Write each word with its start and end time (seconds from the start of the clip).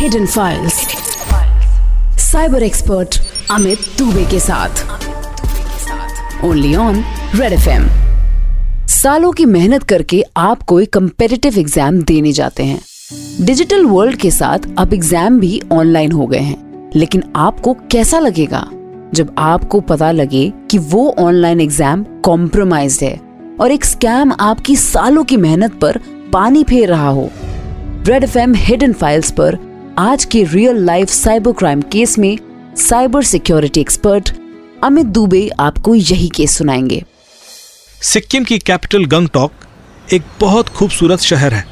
Hidden 0.00 0.26
files 0.26 0.74
cyber 2.20 2.62
expert 2.62 3.18
Amit 3.50 3.78
Dubey 3.98 4.24
के 4.24 4.38
साथ. 4.40 4.84
Only 6.44 6.74
on 6.74 7.02
Red 7.34 7.52
FM 7.52 7.86
सालों 8.90 9.32
की 9.32 9.44
मेहनत 9.46 9.82
करके 9.82 10.22
आप 10.36 10.62
कोई 10.62 10.86
कंपेटिटिव 10.86 11.58
एग्ज़ाम 11.58 12.00
देने 12.02 12.32
जाते 12.32 12.62
हैं. 12.62 12.80
डिजिटल 13.40 13.84
वर्ल्ड 13.86 14.16
के 14.16 14.30
साथ 14.30 14.72
अब 14.78 14.94
एग्ज़ाम 14.94 15.38
भी 15.40 15.60
ऑनलाइन 15.72 16.12
हो 16.12 16.26
गए 16.26 16.38
हैं. 16.38 16.90
लेकिन 16.96 17.22
आपको 17.36 17.76
कैसा 17.92 18.18
लगेगा? 18.18 18.66
जब 19.14 19.34
आपको 19.38 19.80
पता 19.80 20.10
लगे 20.12 20.52
कि 20.70 20.78
वो 20.78 21.08
ऑनलाइन 21.18 21.60
एग्ज़ाम 21.60 22.04
कॉम्प्रोमाइज 22.24 22.98
है 23.02 23.18
और 23.60 23.72
एक 23.72 23.84
स्कैम 23.84 24.32
आपकी 24.40 24.76
सालों 24.76 25.24
की 25.24 25.36
मेहनत 25.38 25.80
पर 25.80 26.00
पानी 26.32 26.64
फेर 26.64 26.88
रहा 26.88 27.08
हो. 27.08 27.30
रेड 28.06 28.24
एफ़ 28.24 28.38
हिडन 28.38 28.92
फाइल्स 28.92 29.30
पर 29.30 29.68
आज 30.00 30.24
के 30.24 30.42
real 30.44 30.76
life 30.76 31.08
cyber 31.08 31.52
crime 31.52 31.80
case 31.82 32.18
में 32.18 32.38
cyber 32.76 33.22
security 33.22 33.80
expert 33.80 34.30
Amit 34.84 35.06
Dubey 35.06 35.50
आपको 35.60 35.94
यही 35.94 36.28
केस 36.28 36.56
सुनाएँगे। 36.58 37.02
सिक्किम 38.02 38.44
की 38.44 38.58
कैपिटल 38.58 39.04
गंगटोक 39.04 39.52
एक 40.12 40.22
बहुत 40.40 40.68
खूबसूरत 40.68 41.20
शहर 41.20 41.54
है। 41.54 41.64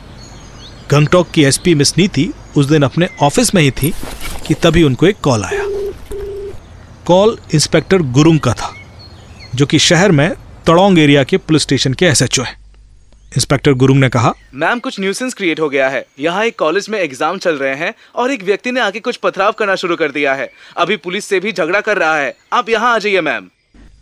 गंगटोक 0.91 1.31
की 1.31 1.45
एसपी 1.45 1.75
मिस 1.75 1.97
नीति 1.99 2.29
उस 2.57 2.67
दिन 2.67 2.83
अपने 2.83 3.09
ऑफ़िस 3.23 3.55
में 3.55 3.63
ही 3.63 3.71
थी 3.71 3.95
कि 4.47 4.55
तभी 4.55 4.83
उनको 4.83 5.07
एक 5.07 5.21
कॉल 5.23 5.45
आया। 5.45 5.65
कॉल 7.07 7.39
इंस्पेक्टर 7.55 8.03
गुरुंग 8.03 8.41
का 8.41 8.53
था, 8.53 8.73
जो 9.55 9.67
कि 9.67 9.79
शहर 9.79 10.13
में 10.13 10.31
तड़ोंग 10.67 10.99
एरिया 10.99 11.25
के 11.25 11.37
पुलिस 11.37 11.63
स्टेशन 11.63 11.95
के 11.95 12.07
एसएचओ 12.07 12.43
हैं। 12.43 12.57
इंस्पेक्टर 13.33 13.73
गुरुंग 13.73 14.01
ने 14.01 14.09
कहा 14.09 14.33
मैम 14.55 14.79
कुछ 14.79 14.99
न्यूसेंस 15.01 15.35
क्रिएट 15.35 15.61
हो 15.61 15.69
गया 15.69 15.89
है। 15.89 16.05
यहाँ 16.21 16.45
एक 16.45 16.59
कॉलेज 16.59 16.87
में 16.91 16.99
एग्ज़ाम 16.99 17.39
चल 17.39 17.57
रहे 17.57 17.75
हैं 17.77 17.93
और 18.15 18.31
एक 18.31 18.43
व्यक्ति 18.43 18.71
ने 18.73 18.81
आके 18.81 19.01
कुछ 19.01 19.17
पथराव 19.17 19.53
करना 19.53 19.75
शुरू 19.77 19.97
कर 19.97 20.13
दिया 20.13 20.35
है। 20.35 20.51
अभी 20.77 20.97
पुलिस 20.99 21.25
से 21.25 21.41
भी 21.41 21.53
झगड़ा 21.53 21.81
कर 21.81 21.99
रहा 21.99 22.17
है। 22.17 22.35
आप 22.53 22.69
यहाँ 22.69 22.95
आ 22.95 22.99
जाइए 22.99 23.21
मैम। 23.21 23.49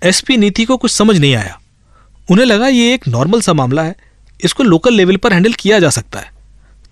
एसपी 0.02 0.36
नीति 0.36 0.64
को 0.64 0.76
कुछ 0.76 0.92
समझ 0.92 1.18
नहीं 1.18 1.34
आया। 1.34 1.58
उन्हें 2.28 2.46
लगा 2.46 2.68
ये 2.68 2.92
एक 2.94 3.08
नॉर्मल 3.08 3.40
सा 3.40 3.52
मामला 3.52 3.82
है। 3.82 3.94
इसको 4.40 4.62
लोकल 4.62 4.94
लेवल 4.94 5.16
पर 5.16 5.32
हैंडल 5.32 5.52
किया 5.54 5.78
जा 5.80 5.90
सकता 5.90 6.18
है। 6.18 6.30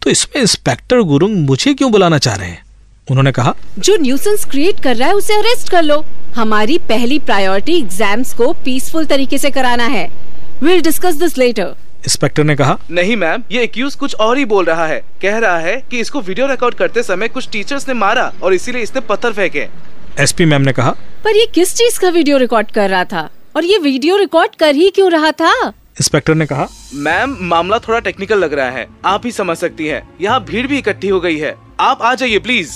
तो 0.03 0.11
इसमें 0.11 0.41
इंस्पेक्टर 0.43 1.01
गुरुंग 1.05 1.37
मुझे 1.47 1.75
क्यों 1.75 1.91
बुलाना 1.93 2.19
चाह 2.19 2.35
रहे 2.35 2.49
हैं? 2.49 2.63
उन्होंने 3.09 3.33
कहा 3.33 3.55
जो 3.79 3.97
न्यूसेंस 3.97 4.45
क्रिएट 4.45 4.83
कर 4.83 4.97
रहा 4.97 5.09
है 5.09 5.15
उसे 5.15 5.35
अरेस्ट 5.35 5.71
कर 5.71 5.83
लो। 5.83 6.05
हमारी 6.35 6.79
पहली 6.89 7.19
प्रायोरिटी 7.21 7.79
एग्ज़ाम्स 7.79 8.35
को 8.35 8.53
पीसफुल 8.65 9.07
तरीके 9.07 9.39
से 9.39 9.51
कराना 9.51 9.87
है। 9.87 10.09
Will 10.63 10.81
discuss 10.83 11.15
this 11.15 11.39
letter 11.39 11.75
inspector 12.05 12.45
ने 12.45 12.57
कहा। 12.57 12.79
नहीं 12.91 13.17
मैम 13.17 13.43
ये 13.53 13.63
एक्यूज 13.63 13.95
कुछ 13.95 14.15
और 14.15 14.39
ही 14.39 14.45
बोल 14.45 14.65
रहा 14.65 14.87
है। 14.87 15.03
कह 15.23 15.39
रहा 15.39 15.59
है 15.59 15.77
कि 15.91 16.01
इसको 16.01 16.21
वीडियो 16.21 16.47
रिकॉर्ड 16.47 16.75
करते 16.75 17.03
समय 17.03 17.29
कुछ 17.29 17.49
टीचर्स 17.49 17.89
ने 17.89 17.95
मारा 17.95 18.33
और 18.43 18.55
इसीलिए 18.55 18.83
इसने 18.83 19.01
पत्थर 19.01 19.33
फेंके। 19.33 19.69
एसपी 20.19 20.45
मैम 20.45 20.63
ने 20.63 20.73
कहा। 20.73 20.91
पर 21.25 21.37
ये 21.37 21.47
किस 21.47 21.75
चीज़ 21.75 22.01
का 22.01 22.09
वीडियो 22.09 22.37
रिकॉर्ड 22.37 22.71
कर 22.71 22.91
रहा 22.91 23.05
था? 23.05 23.31
और 23.57 23.65
ये 23.65 23.79
वीडियो 23.79 24.17
रिकॉर्ड 24.17 24.57
कर 24.59 24.75
ही 24.75 24.91
क्यों 24.91 25.11
रहा 25.11 25.33
था? 25.33 25.69
इंस्पेक्टर 25.69 26.35
ने 26.35 26.47
कहा। 26.47 26.69
मैम 26.95 27.37
मामला 27.41 27.79
थोड़ा 27.79 27.99
टेक्निकल 27.99 28.39
लग 28.39 28.53
रहा 28.53 28.71
है। 28.71 28.87
आप 29.05 29.27
ही 29.27 29.33
समझ 29.33 29.57
सकती 29.57 29.87
है। 29.87 30.03
यहाँ 30.21 30.45
भीड़ 30.45 30.67
भी 30.67 30.79
इकट्ठी 30.79 31.09
हो 31.09 31.21
गई 31.21 31.39
है। 31.39 31.55
आप 31.81 32.03
आ 32.03 32.15
जाइए 32.15 32.39
प्लीज़ 32.39 32.73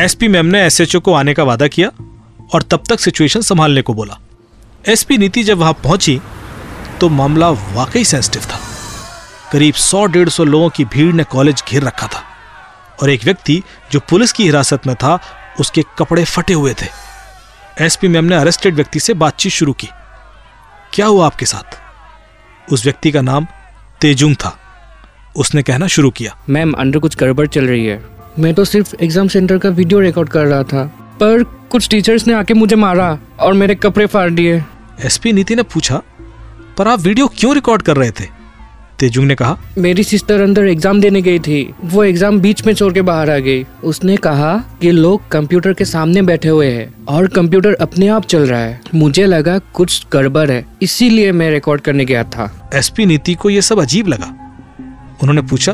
एसपी 0.00 0.28
मैम 0.28 0.46
ने 0.46 0.62
एसएचओ 0.66 1.00
को 1.00 1.12
आने 1.12 1.34
का 1.34 1.42
वादा 1.42 1.66
किया 1.66 1.90
और 2.54 2.62
तब 2.62 2.82
तक 2.88 3.00
सिचुएशन 3.00 3.40
संभालने 3.40 3.82
को 3.82 3.94
बोला। 3.94 4.18
एसपी 4.88 5.18
नीति 5.18 5.42
जब 5.42 5.58
वहाँ 5.58 5.72
पहुँची 5.72 6.20
तो 7.04 7.08
मामला 7.10 7.48
वाकई 7.50 8.02
सेंसिटिव 8.04 8.42
था। 8.42 8.58
करीब 9.52 9.74
सौ 9.76 10.04
डेढ़ 10.06 10.28
सौ 10.28 10.44
लोगों 10.44 10.68
की 10.68 10.84
भीड़ 10.84 11.12
ने 11.14 11.24
कॉलेज 11.24 11.62
घेर 11.68 11.82
रखा 11.82 12.06
था 12.06 12.22
और 13.02 13.10
एक 13.10 13.24
व्यक्ति 13.24 13.62
जो 13.92 14.00
पुलिस 14.00 14.32
की 14.32 14.44
हिरासत 14.44 14.86
में 14.86 14.94
था 14.96 15.18
उसके 15.60 15.82
कपड़े 15.98 16.24
फटे 16.24 16.54
हुए 16.54 16.72
थे। 16.72 16.86
एसपी 17.84 18.08
मैम 18.08 18.24
ने 18.24 18.36
अरेस्टेड 18.36 18.74
व्यक्ति 18.74 19.00
से 19.00 19.14
बातचीत 19.14 19.52
शुरू 19.52 19.72
की। 19.72 19.88
क्या 20.92 21.06
हुआ 21.06 21.26
आपके 21.26 21.46
साथ? 21.46 21.76
उस 22.72 22.84
व्यक्ति 22.84 23.12
का 23.12 23.22
नाम 23.22 23.46
तेजुंग 24.00 24.36
था। 24.36 24.56
उसने 25.36 25.62
कहना 25.62 25.86
शुरू 25.88 26.10
किया। 26.12 26.36
मैम 26.48 26.72
अंदर 26.74 26.98
कुछ 26.98 27.16
गड़बड़ 27.16 27.46
चल 27.48 27.66
रही 27.66 27.86
है। 27.86 28.02
मैं 28.38 28.54
तो 28.54 28.64
सिर्फ़ 28.64 28.94
एग्ज़ाम 29.02 29.28
सेंटर 29.28 29.58
का 29.58 29.68
वीडियो 29.70 30.00
रिकॉर्ड 30.00 30.28
कर 30.28 30.46
रहा 30.46 30.62
था 30.64 30.86
पर 31.20 31.44
कुछ 31.70 31.88
टीचर्स 31.90 32.26
ने 32.26 32.34
आके 32.34 32.54
मुझे 32.54 32.76
मारा 32.78 33.18
और 33.40 33.52
मेरे 33.52 33.74
कपड़े 33.76 34.06
फाड़ 34.06 34.28
दिए। 34.30 34.62
एसपी 35.02 35.32
नीति 35.32 35.54
ने 35.54 35.62
पूछा 35.64 36.02
पर 36.78 36.88
आप 36.88 37.00
वीडियो 37.00 37.26
क्यों 37.36 37.54
रिकॉर्ड 37.54 37.82
कर 37.82 37.96
रहे 37.96 38.10
थे? 38.10 38.24
तेजुंग 39.00 39.26
ने 39.26 39.34
कहा 39.34 39.56
मेरी 39.78 40.02
सिस्टर 40.04 40.40
अंदर 40.40 40.66
एग्ज़ाम 40.68 41.00
देने 41.00 41.20
गई 41.22 41.38
थी। 41.38 41.74
वो 41.84 42.02
एग्ज़ाम 42.04 42.38
बीच 42.40 42.64
में 42.66 42.72
छोड़ 42.74 42.92
के 42.92 43.02
बाहर 43.02 43.30
आ 43.30 43.38
गई। 43.38 43.64
उसने 43.84 44.16
कहा 44.16 44.56
कि 44.80 44.90
लोग 44.90 45.28
कंप्यूटर 45.30 45.72
के 45.72 45.84
सामने 45.84 46.22
बैठे 46.22 46.48
हुए 46.48 46.70
हैं 46.70 46.92
और 47.06 47.26
कंप्यूटर 47.28 47.74
अपने 47.80 48.08
आप 48.08 48.24
चल 48.24 48.46
रहा 48.46 48.60
है। 48.60 48.80
मुझे 48.94 49.26
लगा 49.26 49.58
कुछ 49.74 50.06
गड़बड़ 50.12 50.50
है 50.50 50.64
इसीलिए 50.82 51.32
मैं 51.32 51.50
रिकॉर्ड 51.50 51.80
करने 51.80 52.04
गया 52.04 52.22
था। 52.26 52.50
एसपी 52.74 53.06
नीति 53.06 53.34
को 53.34 53.50
ये 53.50 53.62
सब 53.62 53.80
अजीब 53.80 54.08
लगा। 54.08 54.34
उन्होंने 55.22 55.42
पूछा 55.42 55.72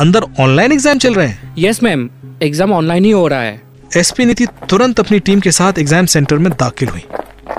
अंदर 0.00 0.24
ऑनलाइन 0.40 0.72
एग्ज़ाम 0.72 0.98
चल 0.98 1.14
रहे 1.14 1.26
हैं? 1.26 1.54
यस 1.58 1.82
मैम 1.82 2.08
एग्ज़ाम 2.42 2.72
ऑनलाइन 2.72 3.04
ही 3.04 3.10
हो 3.10 3.26
रहा 3.28 3.40
है। 3.40 3.60
एसपी 3.96 4.24
नीति 4.24 4.46
तुरंत 4.70 5.00
अपनी 5.00 5.18
टीम 5.20 5.40
के 5.40 5.50
साथ 5.52 5.78
एग्ज़ाम 5.78 6.06
सेंटर 6.06 6.38
में 6.38 6.52
दाखिल 6.52 6.88
हुई 6.88 7.02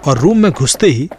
और 0.05 0.19
रूम 0.19 0.37
में 0.37 0.51
घुसते 0.51 0.87
ही 0.87 1.09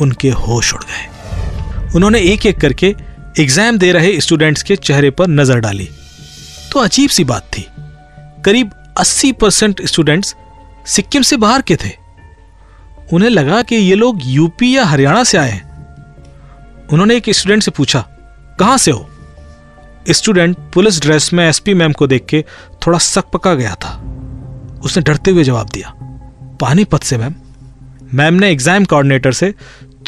उनके 0.00 0.30
होश 0.30 0.72
उड़ 0.74 0.82
गए। 0.82 1.92
उन्होंने 1.96 2.20
एक 2.22 2.46
एक 2.46 2.58
करके 2.60 2.94
एग्ज़ाम 3.38 3.78
दे 3.78 3.92
रहे 3.92 4.18
स्टूडेंट्स 4.20 4.62
के 4.62 4.76
चेहरे 4.76 5.10
पर 5.10 5.28
नज़र 5.28 5.60
डाली। 5.60 5.88
तो 6.72 6.80
अजीब 6.80 7.10
सी 7.10 7.24
बात 7.24 7.50
थी। 7.56 7.66
करीब 8.44 8.70
80 8.98 9.32
परसेंट 9.32 9.84
स्टूडेंट्स 9.86 10.34
सिक्किम 10.86 11.22
से 11.22 11.36
बाहर 11.36 11.62
के 11.62 11.76
थे। 11.76 11.90
उन्हें 13.12 13.30
लगा 13.30 13.62
कि 13.62 13.76
ये 13.76 13.94
लोग 13.94 14.18
यूपी 14.24 14.76
या 14.76 14.84
हरियाणा 14.84 15.24
से 15.24 15.38
आए 15.38 15.50
हैं। 15.50 15.66
उन्होंने 16.88 17.16
एक 17.16 17.30
स्टूडेंट 17.30 17.62
से 17.62 17.70
पूछा, 17.70 18.00
कहाँ 18.60 18.76
से 18.78 18.90
हो? 18.90 19.08
स्टूडेंट 20.10 20.56
पुलिस 20.74 21.00
ड्रेस 21.02 21.32
में 21.32 21.44
एसपी 21.48 21.74
मैम 21.74 21.92
को 21.92 22.06
देख 22.06 22.26
के 22.26 22.44
थोड़ा 22.86 22.98
सक 22.98 23.30
पका 23.32 23.54
गया 23.54 23.74
था। 23.74 23.90
उसने 24.84 25.02
डरते 25.02 25.30
हुए 25.30 25.44
जवाब 25.44 25.68
दिया, 25.68 25.92
पानीपत 26.60 27.02
से 27.02 27.16
मैम। 27.18 27.34
मैम 28.14 28.34
ने 28.34 28.50
एग्ज़ाम 28.50 28.84
कोऑर्डिनेटर 28.84 29.32
से 29.32 29.52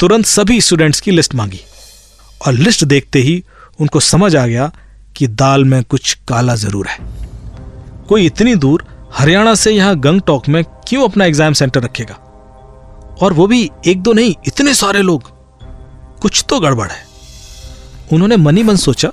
तुरंत 0.01 0.25
सभी 0.25 0.59
स्टूडेंट्स 0.61 0.99
की 0.99 1.11
लिस्ट 1.11 1.33
मांगी। 1.35 1.59
और 2.47 2.53
लिस्ट 2.53 2.83
देखते 2.83 3.19
ही 3.19 3.43
उनको 3.79 3.99
समझ 3.99 4.35
आ 4.35 4.45
गया 4.45 4.71
कि 5.15 5.27
दाल 5.27 5.65
में 5.65 5.83
कुछ 5.83 6.13
काला 6.27 6.55
ज़रूर 6.55 6.87
है। 6.87 6.97
कोई 8.07 8.25
इतनी 8.25 8.55
दूर 8.55 8.85
हरियाणा 9.13 9.53
से 9.55 9.71
यहाँ 9.71 9.99
गंगटोक 9.99 10.47
में 10.47 10.63
क्यों 10.63 11.03
अपना 11.09 11.25
एग्ज़ाम 11.25 11.53
सेंटर 11.53 11.81
रखेगा? 11.81 12.13
और 13.21 13.33
वो 13.33 13.47
भी 13.47 13.69
एक 13.87 14.01
दो 14.01 14.13
नहीं, 14.13 14.33
इतने 14.47 14.73
सारे 14.73 15.01
लोग। 15.01 15.29
कुछ 16.21 16.43
तो 16.49 16.59
गड़बड़ 16.59 16.89
है। 16.89 17.05
उन्होंने 18.13 18.37
मनी 18.37 18.63
मन 18.63 18.75
सोचा, 18.75 19.11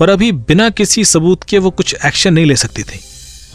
पर 0.00 0.10
अभी 0.10 0.32
बिना 0.32 0.68
किसी 0.70 1.04
सबूत 1.04 1.44
के 1.44 1.58
वो 1.58 1.70
कुछ 1.70 1.94
एक्शन 2.04 2.34
नहीं 2.34 2.46
ले 2.46 2.56
सकती 2.56 2.82
थी। 2.82 3.00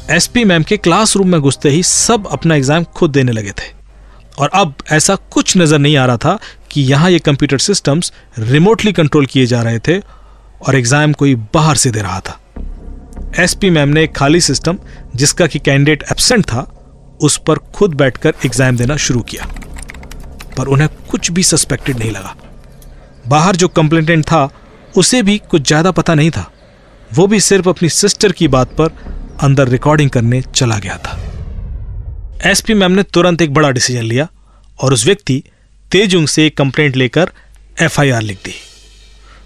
एसपी 0.09 0.43
मैम 0.43 0.63
के 0.63 0.77
क्लासरूम 0.77 1.27
में 1.27 1.39
घुसते 1.41 1.69
ही 1.69 1.83
सब 1.83 2.27
अपना 2.27 2.55
एग्ज़ाम 2.55 2.83
खुद 2.83 3.11
देने 3.11 3.31
लगे 3.31 3.51
थे। 3.51 3.78
और 4.39 4.49
अब 4.53 4.73
ऐसा 4.91 5.15
कुछ 5.31 5.55
नज़र 5.57 5.79
नहीं 5.79 5.95
आ 5.97 6.05
रहा 6.05 6.17
था 6.17 6.37
कि 6.71 6.81
यहाँ 6.81 7.09
ये 7.11 7.19
कंप्यूटर 7.19 7.57
सिस्टम्स 7.57 8.11
रिमोटली 8.39 8.91
कंट्रोल 8.91 9.25
किए 9.25 9.45
जा 9.45 9.61
रहे 9.61 9.79
थे 9.79 9.99
और 10.61 10.75
एग्ज़ाम 10.75 11.13
कोई 11.13 11.35
बाहर 11.53 11.75
से 11.75 11.91
दे 11.91 12.01
रहा 12.01 12.19
था। 12.19 12.39
एसपी 13.39 13.69
मैम 13.69 13.89
ने 13.89 14.03
एक 14.03 14.15
खाली 14.15 14.41
सिस्टम 14.41 14.77
जिसका 15.15 15.47
कि 15.47 15.59
कैंडिडेट 15.59 16.03
एबसेंट 16.11 16.45
था, 16.45 16.67
उस 17.21 17.37
पर 17.37 17.57
खुद 17.75 17.93
बैठकर 17.93 18.33
एग्ज़ाम 18.45 18.77
देना 18.77 18.95
शुरू 18.97 19.21
किया। 19.21 19.47
पर 20.57 20.67
उन्हें 20.67 20.89
कुछ 21.11 21.31
भी 21.31 21.43
सस्पेक्टेड 21.43 21.99
नहीं 21.99 22.11
लगा। 22.11 22.35
बाहर 23.27 23.55
जो 23.55 23.67
कंप्लेंटेंट 23.67 24.23
था, 24.25 24.49
उसे 24.97 25.21
भी 25.23 25.37
कुछ 25.49 25.67
ज़्यादा 25.67 25.91
पता 25.91 26.13
नहीं 26.15 26.31
था। 26.31 26.49
वो 27.11 27.27
भी 27.27 27.39
सिर्फ़ 27.39 27.69
अपनी 27.69 27.89
सिस्टर 27.89 28.31
की 28.31 28.47
बात 28.47 28.73
पर 28.73 28.91
अंदर 29.41 29.67
रिकॉर्डिंग 29.67 30.09
करने 30.09 30.41
चला 30.55 30.77
गया 30.77 30.97
था। 30.97 31.17
एसपी 32.45 32.73
मैम 32.73 32.91
ने 32.91 33.03
तुरंत 33.03 33.41
एक 33.41 33.53
बड़ा 33.53 33.69
डिसीज़न 33.71 34.03
लिया 34.03 34.27
और 34.79 34.93
उस 34.93 35.05
व्यक्ति 35.05 35.41
तेजुंग 35.91 36.27
से 36.27 36.45
एक 36.45 36.55
कंप्लेंट 36.57 36.95
लेकर 36.95 37.31
एफआईआर 37.81 38.21
लिख 38.21 38.37
दी। 38.45 38.53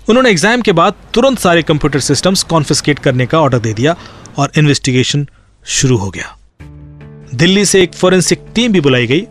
उन्होंने 0.10 0.30
एग्ज़ाम 0.30 0.62
के 0.62 0.72
बाद 0.72 0.95
तुरंत 1.13 1.40
सारे 1.40 1.62
कंप्यूटर 1.62 2.00
सिस्टम्स 2.00 2.44
कॉन्फिस्केट 2.44 3.00
करने 3.00 3.25
का 3.25 3.40
ऑर्डर 3.40 3.60
दे 3.60 3.74
दिया 3.74 3.95
और 4.38 4.51
इन्वेस्टिगेशन 4.57 5.25
शुरू 5.66 5.98
हो 5.98 6.10
गया। 6.10 6.36
दिल्ली 7.34 7.66
से 7.66 7.81
एक 7.84 7.94
फोरेंसिक 7.94 8.45
टीम 8.56 8.72
भी 8.72 8.81
बुलाई 8.81 9.07
गई 9.07 9.22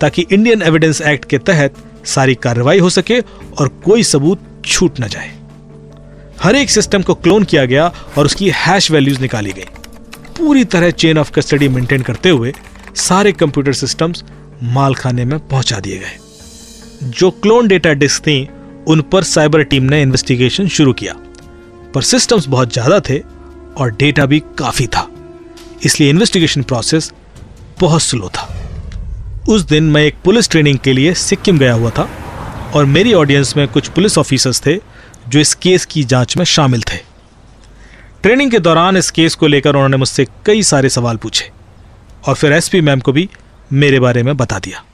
ताकि 0.00 0.26
इंडियन 0.32 0.62
एविडेंस 0.62 1.00
एक्ट 1.02 1.24
के 1.24 1.38
तहत 1.40 1.82
सारी 2.06 2.34
कार्रवाई 2.36 2.78
हो 2.78 2.90
सके 2.90 3.20
और 3.20 3.68
कोई 3.84 4.02
सबूत 4.02 4.46
छूट 4.66 5.00
न 5.00 5.08
जाए। 5.08 5.32
हर 6.42 6.56
एक 6.56 6.70
सिस्टम 6.70 7.02
को 7.02 7.14
क्लोन 7.16 7.44
किया 7.44 7.64
गया 7.64 7.92
और 8.18 8.26
उसकी 8.26 8.50
हैश 8.56 8.90
वैल्यूज़ 8.90 9.20
निकाली 9.20 9.52
गई। 9.52 9.68
पूरी 10.38 10.64
तरह 10.64 10.90
चेन 10.92 11.18
ऑफ़ 11.18 11.32
कस्टडी 11.32 11.68
मेंटेन 11.68 12.02
करते 12.02 12.30
हुए 12.30 12.52
सारे 12.98 13.32
कंप्यूटर 13.32 13.72
सिस्टम्स 13.72 14.24
मालखाने 14.64 15.24
में 15.24 15.38
पहुँचा 15.48 15.78
दिए 15.80 15.98
गए। 15.98 17.10
जो 17.10 17.30
क्लोन 17.32 17.68
डेटा 17.68 17.92
डिस्क 17.92 18.22
थी, 18.22 18.48
उन 18.88 19.00
पर 19.02 19.22
साइबर 19.24 19.62
टीम 19.62 19.82
ने 19.82 20.00
इन्वेस्टिगेशन 20.02 20.68
शुरू 20.68 20.92
किया। 20.92 21.14
पर 21.94 22.02
सिस्टम्स 22.02 22.46
बहुत 22.46 22.72
ज़्यादा 22.72 23.00
थे 23.00 23.18
और 23.76 23.90
डेटा 23.90 24.26
भी 24.26 24.42
काफ़ी 24.58 24.86
था। 24.86 25.08
इसलिए 25.84 26.10
इन्वेस्टिगेशन 26.10 26.62
प्रोसेस 26.62 27.12
बहुत 27.80 28.02
स्लो 28.02 28.28
था। 28.28 28.48
उस 29.48 29.62
दिन 29.62 29.84
मैं 29.84 30.02
एक 30.04 30.16
पुलिस 30.24 30.50
ट्रेनिंग 30.50 30.78
के 30.78 30.92
लिए 30.92 31.12
सिक्किम 31.14 31.58
गया 31.58 31.74
हुआ 31.74 31.90
था 31.90 32.08
और 32.74 32.84
मेरी 32.84 33.12
ऑडियंस 33.14 33.56
में 33.56 33.66
कुछ 33.68 33.88
पुलिस 33.88 34.18
ऑफिसर्स 34.18 34.60
थे, 34.66 34.74
जो 35.28 35.40
इस 35.40 35.54
केस 35.54 35.84
की 35.86 36.02
जाँच 36.04 36.36
में 36.36 36.44
शामिल 36.44 36.82
थे। 36.82 36.96
ट्रेनिंग 38.22 38.50
के 38.50 38.58
दौरान 38.58 38.96
इस 38.96 39.10
केस 39.10 39.34
को 39.34 39.46
लेकर 39.46 39.70
उन्होंने 39.70 39.96
मुझसे 39.96 40.26
कई 40.46 40.62
सारे 40.62 40.88
सवाल 40.88 41.16
पूछे। 41.16 41.50
और 42.28 42.34
फिर 42.34 42.52
एसपी 42.52 42.80
मैम 42.80 43.00
को 43.00 43.12
भी 43.12 43.28
मेरे 43.72 44.00
बारे 44.00 44.22
में 44.22 44.36
बता 44.36 44.58
दिया। 44.58 44.84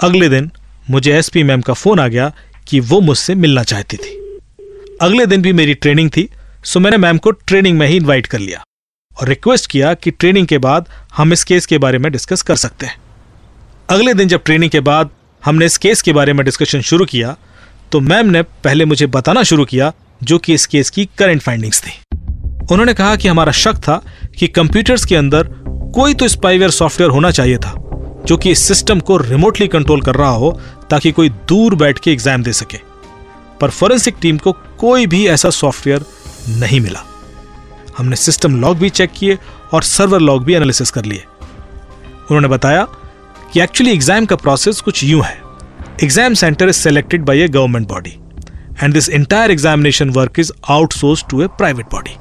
अगले 0.00 0.28
दिन 0.28 0.50
मुझे 0.90 1.12
एसपी 1.12 1.42
मैम 1.42 1.60
का 1.60 1.72
फ़ोन 1.72 2.00
आ 2.00 2.06
गया 2.08 2.32
कि 2.68 2.80
वो 2.80 3.00
मुझसे 3.00 3.34
मिलना 3.34 3.62
चाहती 3.62 3.96
थी। 3.96 4.16
अगले 5.02 5.26
दिन 5.26 5.42
भी 5.42 5.52
मेरी 5.52 5.74
ट्रेनिंग 5.74 6.10
थी 6.10 6.28
सो 6.64 6.80
मैंने 6.80 6.96
मैम 6.96 7.18
को 7.18 7.30
ट्रेनिंग 7.30 7.78
में 7.78 7.86
ही 7.86 7.96
इनवाइट 7.96 8.26
कर 8.26 8.38
लिया 8.38 8.62
और 9.12 9.28
रिक्वेस्ट 9.28 9.70
किया 9.70 9.92
कि 9.94 10.10
ट्रेनिंग 10.10 10.46
के 10.46 10.58
बाद 10.58 10.88
हम 11.16 11.32
इस 11.32 11.44
केस 11.44 11.66
के 11.66 11.78
बारे 11.78 11.98
में 11.98 12.10
डिस्कस 12.12 12.42
कर 12.42 12.56
सकते 12.56 12.86
हैं। 12.86 12.96
अगले 13.90 14.14
दिन 14.14 14.28
जब 14.28 14.42
ट्रेनिंग 14.44 14.70
के 14.70 14.80
बाद 14.80 15.10
हमने 15.42 15.66
इस 15.66 15.78
केस 15.78 16.02
के 16.02 16.12
बारे 16.12 16.32
में 16.32 16.44
डिस्कशन 16.44 16.80
शुरू 16.80 17.04
किया 17.04 17.36
तो 17.92 18.00
मैम 18.00 18.26
ने 18.26 18.42
पहले 18.42 18.84
मुझे 18.84 19.06
बताना 19.08 19.42
शुरू 19.42 19.64
किया 19.64 19.92
जो 20.22 20.38
कि 20.38 20.54
इस 20.54 20.66
केस 20.66 20.90
की 20.90 21.08
करंट 21.18 21.42
फाइंडिंग्स 21.42 21.82
थी। 21.82 21.92
उन्होंने 22.72 22.94
कहा 22.94 23.16
कि 23.16 23.28
हमारा 23.28 23.52
शक 23.52 23.76
था 23.78 24.02
कि 24.38 24.46
कंप्यूटर्स 24.48 25.04
के 25.04 25.16
अंदर 25.16 25.48
कोई 25.94 26.14
तो 26.14 26.28
स्पाईवेयर 26.28 26.70
सॉफ्टवेयर 26.70 27.10
होना 27.10 27.30
चाहिए 27.30 27.56
था, 27.56 27.74
जो 28.26 28.36
कि 28.36 28.50
इस 28.50 28.58
सिस्टम 28.58 29.00
को 29.00 29.16
रिमोटली 29.16 29.66
कंट्रोल 29.68 30.00
कर 30.00 30.14
रहा 30.14 30.30
हो, 30.30 30.58
ताकि 30.90 31.12
कोई 31.12 31.28
दूर 31.48 31.74
बैठ 31.74 31.98
के 31.98 32.12
एग्ज़ाम 32.12 32.42
दे 32.42 32.52
सके। 32.52 32.78
पर 33.60 33.70
फोरेंसिक 33.70 34.16
टीम 34.20 34.38
को 34.38 34.52
कोई 34.78 35.06
भी 35.06 35.26
ऐसा 35.28 35.50
सॉफ्टवेयर 35.50 36.04
नहीं 36.50 36.80
मिला। 36.80 37.04
हमने 37.98 38.16
सिस्टम 38.16 38.60
लॉग 38.60 38.78
भी 38.78 38.90
चेक 38.90 39.10
किए 39.16 39.38
और 39.74 39.82
सर्वर 39.82 40.20
लॉग 40.20 40.44
भी 40.44 40.54
एनालिसिस 40.54 40.90
कर 40.90 41.04
लिए। 41.04 41.24
उन्होंने 41.40 42.48
बताया 42.48 42.86
कि 43.52 43.60
एक्चुअली 43.60 43.92
एग्ज़ाम 43.92 44.26
का 44.26 44.36
प्रोसेस 44.36 44.80
कुछ 44.80 45.04
यूँ 45.04 45.22
है। 45.24 45.38
Exam 46.02 46.34
centre 46.34 46.68
is 46.68 46.76
selected 46.78 47.24
by 47.24 47.42
a 47.42 47.48
government 47.48 47.88
body 47.88 48.16
and 48.82 48.94
this 48.94 49.08
entire 49.10 49.50
examination 49.50 50.10
work 50.12 50.38
is 50.38 50.52
outsource 50.70 51.24
to 51.30 51.42
a 51.42 51.46
private 51.58 51.86
body 51.92 52.16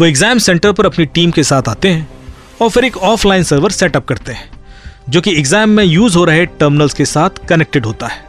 वो 0.00 0.06
एग्ज़ाम 0.06 0.38
सेंटर 0.40 0.72
पर 0.72 0.86
अपनी 0.86 1.06
टीम 1.06 1.30
के 1.30 1.42
साथ 1.44 1.68
आते 1.68 1.88
हैं। 1.88 2.08
और 2.62 2.70
फिर 2.70 2.84
एक 2.84 2.96
ऑफलाइन 2.96 3.42
सर्वर 3.42 3.70
सेटअप 3.70 4.04
करते 4.06 4.32
हैं, 4.32 4.50
जो 5.08 5.20
कि 5.20 5.30
एग्ज़ाम 5.38 5.70
में 5.70 5.84
यूज़ 5.84 6.16
हो 6.16 6.24
रहे 6.24 6.44
टर्मिनल्स 6.48 6.94
के 6.94 7.04
साथ 7.04 7.46
कनेक्टेड 7.48 7.86
होता 7.86 8.06
है। 8.06 8.24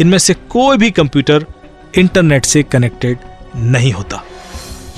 इनमें 0.00 0.18
से 0.18 0.34
कोई 0.50 0.76
भी 0.76 0.90
कंप्यूटर 0.90 1.44
इंटरनेट 1.98 2.44
से 2.44 2.62
कनेक्टेड 2.64 3.18
नहीं 3.56 3.92
होता। 3.92 4.22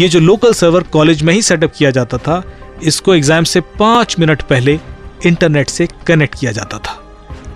ये 0.01 0.09
जो 0.09 0.21
लोकल 0.21 0.53
सर्वर 0.55 0.83
कॉलेज 0.93 1.23
में 1.23 1.33
ही 1.35 1.43
सेटअप 1.43 1.73
किया 1.79 1.91
जाता 1.91 2.19
था, 2.19 2.43
इसको 2.83 3.15
एग्ज़ाम 3.15 3.45
से 3.45 3.61
पाँच 3.79 4.19
मिनट 4.19 4.43
पहले 4.45 4.79
इंटरनेट 5.27 5.69
से 5.69 5.89
कनेक्ट 6.07 6.39
किया 6.39 6.53
जाता 6.53 6.79
था, 6.79 6.99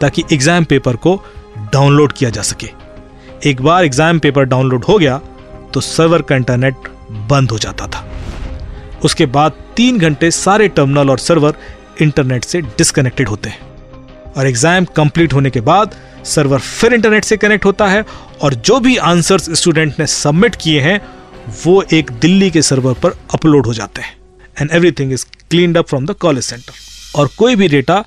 ताकि 0.01 0.25
एग्ज़ाम 0.33 0.65
पेपर 0.65 0.97
को 0.97 1.17
डाउनलोड 1.73 2.13
किया 2.13 2.31
जा 2.31 2.43
सके। 2.43 2.69
एक 3.45 3.63
बार 3.63 3.85
एग्ज़ाम 3.85 4.19
पेपर 4.19 4.45
डाउनलोड 4.47 4.85
हो 4.85 4.99
गया 4.99 5.19
तो 5.75 5.81
सर्वर 5.83 6.23
का 6.23 6.37
इंटरनेट 6.37 6.89
बंद 7.31 7.51
हो 7.51 7.59
जाता 7.59 7.87
था। 7.87 8.05
उसके 9.07 9.27
बाद 9.29 9.53
तीन 9.77 9.99
घंटे 9.99 10.31
सारे 10.31 10.69
टर्मिनल 10.69 11.11
और 11.11 11.19
सर्वर 11.19 11.57
इंटरनेट 12.03 12.45
से 12.45 12.61
डिस्कनेक्टेड 12.61 13.29
होते 13.29 13.49
हैं। 13.49 14.33
और 14.33 14.47
एग्ज़ाम 14.47 14.85
कंप्लीट 14.97 15.33
होने 15.33 15.51
के 15.51 15.61
बाद 15.63 15.95
सर्वर 16.27 16.59
फिर 16.59 16.95
इंटरनेट 16.95 17.25
से 17.25 17.37
कनेक्ट 17.37 17.65
होता 17.65 17.87
है 17.87 18.05
और 18.43 18.55
जो 18.55 18.79
भी 18.81 18.97
आंसर्स 19.07 19.51
स्टूडेंट 19.59 20.01
ने 20.01 20.07
सबमिट 20.07 20.57
किए 20.57 20.81
हैं, 20.81 21.01
वो 21.65 21.83
एक 21.93 22.11
दिल्ली 22.13 22.51
के 22.51 22.63
सर्वर 22.63 22.95
पर 22.95 23.17
अपलोड 23.35 23.67
हो 23.67 23.75
जाते 23.75 24.03
हैं। 24.03 24.17
And 24.61 24.71
everything 24.71 25.13
is 25.13 25.25
clean 25.51 25.75
up 25.75 25.89
from 25.89 26.07
the 26.07 26.15
college 26.21 26.45
centre 26.45 27.19
और 27.19 27.29
कोई 27.39 27.57
भी 27.57 27.69
डेटा 27.69 28.05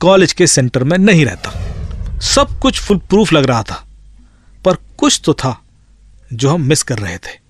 कॉलेज 0.00 0.32
के 0.32 0.46
सेंटर 0.46 0.84
में 0.84 0.96
नहीं 0.98 1.24
रहता। 1.26 2.18
सब 2.22 2.58
कुछ 2.58 2.80
फुल 2.80 2.98
प्रूफ 3.10 3.32
लग 3.32 3.46
रहा 3.46 3.62
था। 3.62 3.84
पर 4.64 4.76
कुछ 4.98 5.20
तो 5.24 5.34
था 5.34 5.58
जो 6.32 6.50
हम 6.50 6.62
मिस 6.62 6.82
कर 6.82 6.98
रहे 6.98 7.16
थे। 7.16 7.40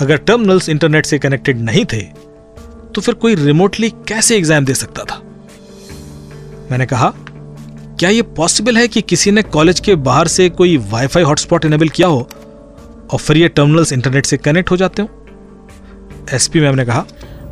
अगर 0.00 0.16
टर्मिनल्स 0.18 0.68
इंटरनेट 0.68 1.06
से 1.06 1.18
कनेक्टेड 1.18 1.60
नहीं 1.60 1.84
थे 1.84 2.00
तो 2.94 3.00
फिर 3.00 3.14
कोई 3.14 3.34
रिमोटली 3.34 3.90
कैसे 4.08 4.36
एग्ज़ाम 4.36 4.64
दे 4.64 4.74
सकता 4.74 5.04
था? 5.04 5.20
मैंने 6.70 6.86
कहा, 6.86 7.12
क्या 7.98 8.10
यह 8.10 8.22
पॉसिबल 8.36 8.76
है 8.76 8.86
कि 8.88 9.00
किसी 9.02 9.30
ने 9.30 9.42
कॉलेज 9.42 9.80
के 9.80 9.94
बाहर 10.04 10.28
से 10.28 10.48
कोई 10.50 10.76
वाईफाई 10.90 11.22
हॉटस्पॉट 11.22 11.64
इनेबल 11.64 11.88
किया 11.88 12.08
हो 12.08 12.18
और 13.10 13.18
फिर 13.18 13.36
ये 13.36 13.48
टर्मिनल्स 13.48 13.92
इंटरनेट 13.92 14.26
से 14.26 14.36
कनेक्ट 14.38 14.70
हो 14.70 14.76
जाते 14.76 15.02
हो? 15.02 15.08
एसपी 16.32 16.60
मैम 16.60 16.74
ने 16.74 16.84
कहा, 16.84 17.04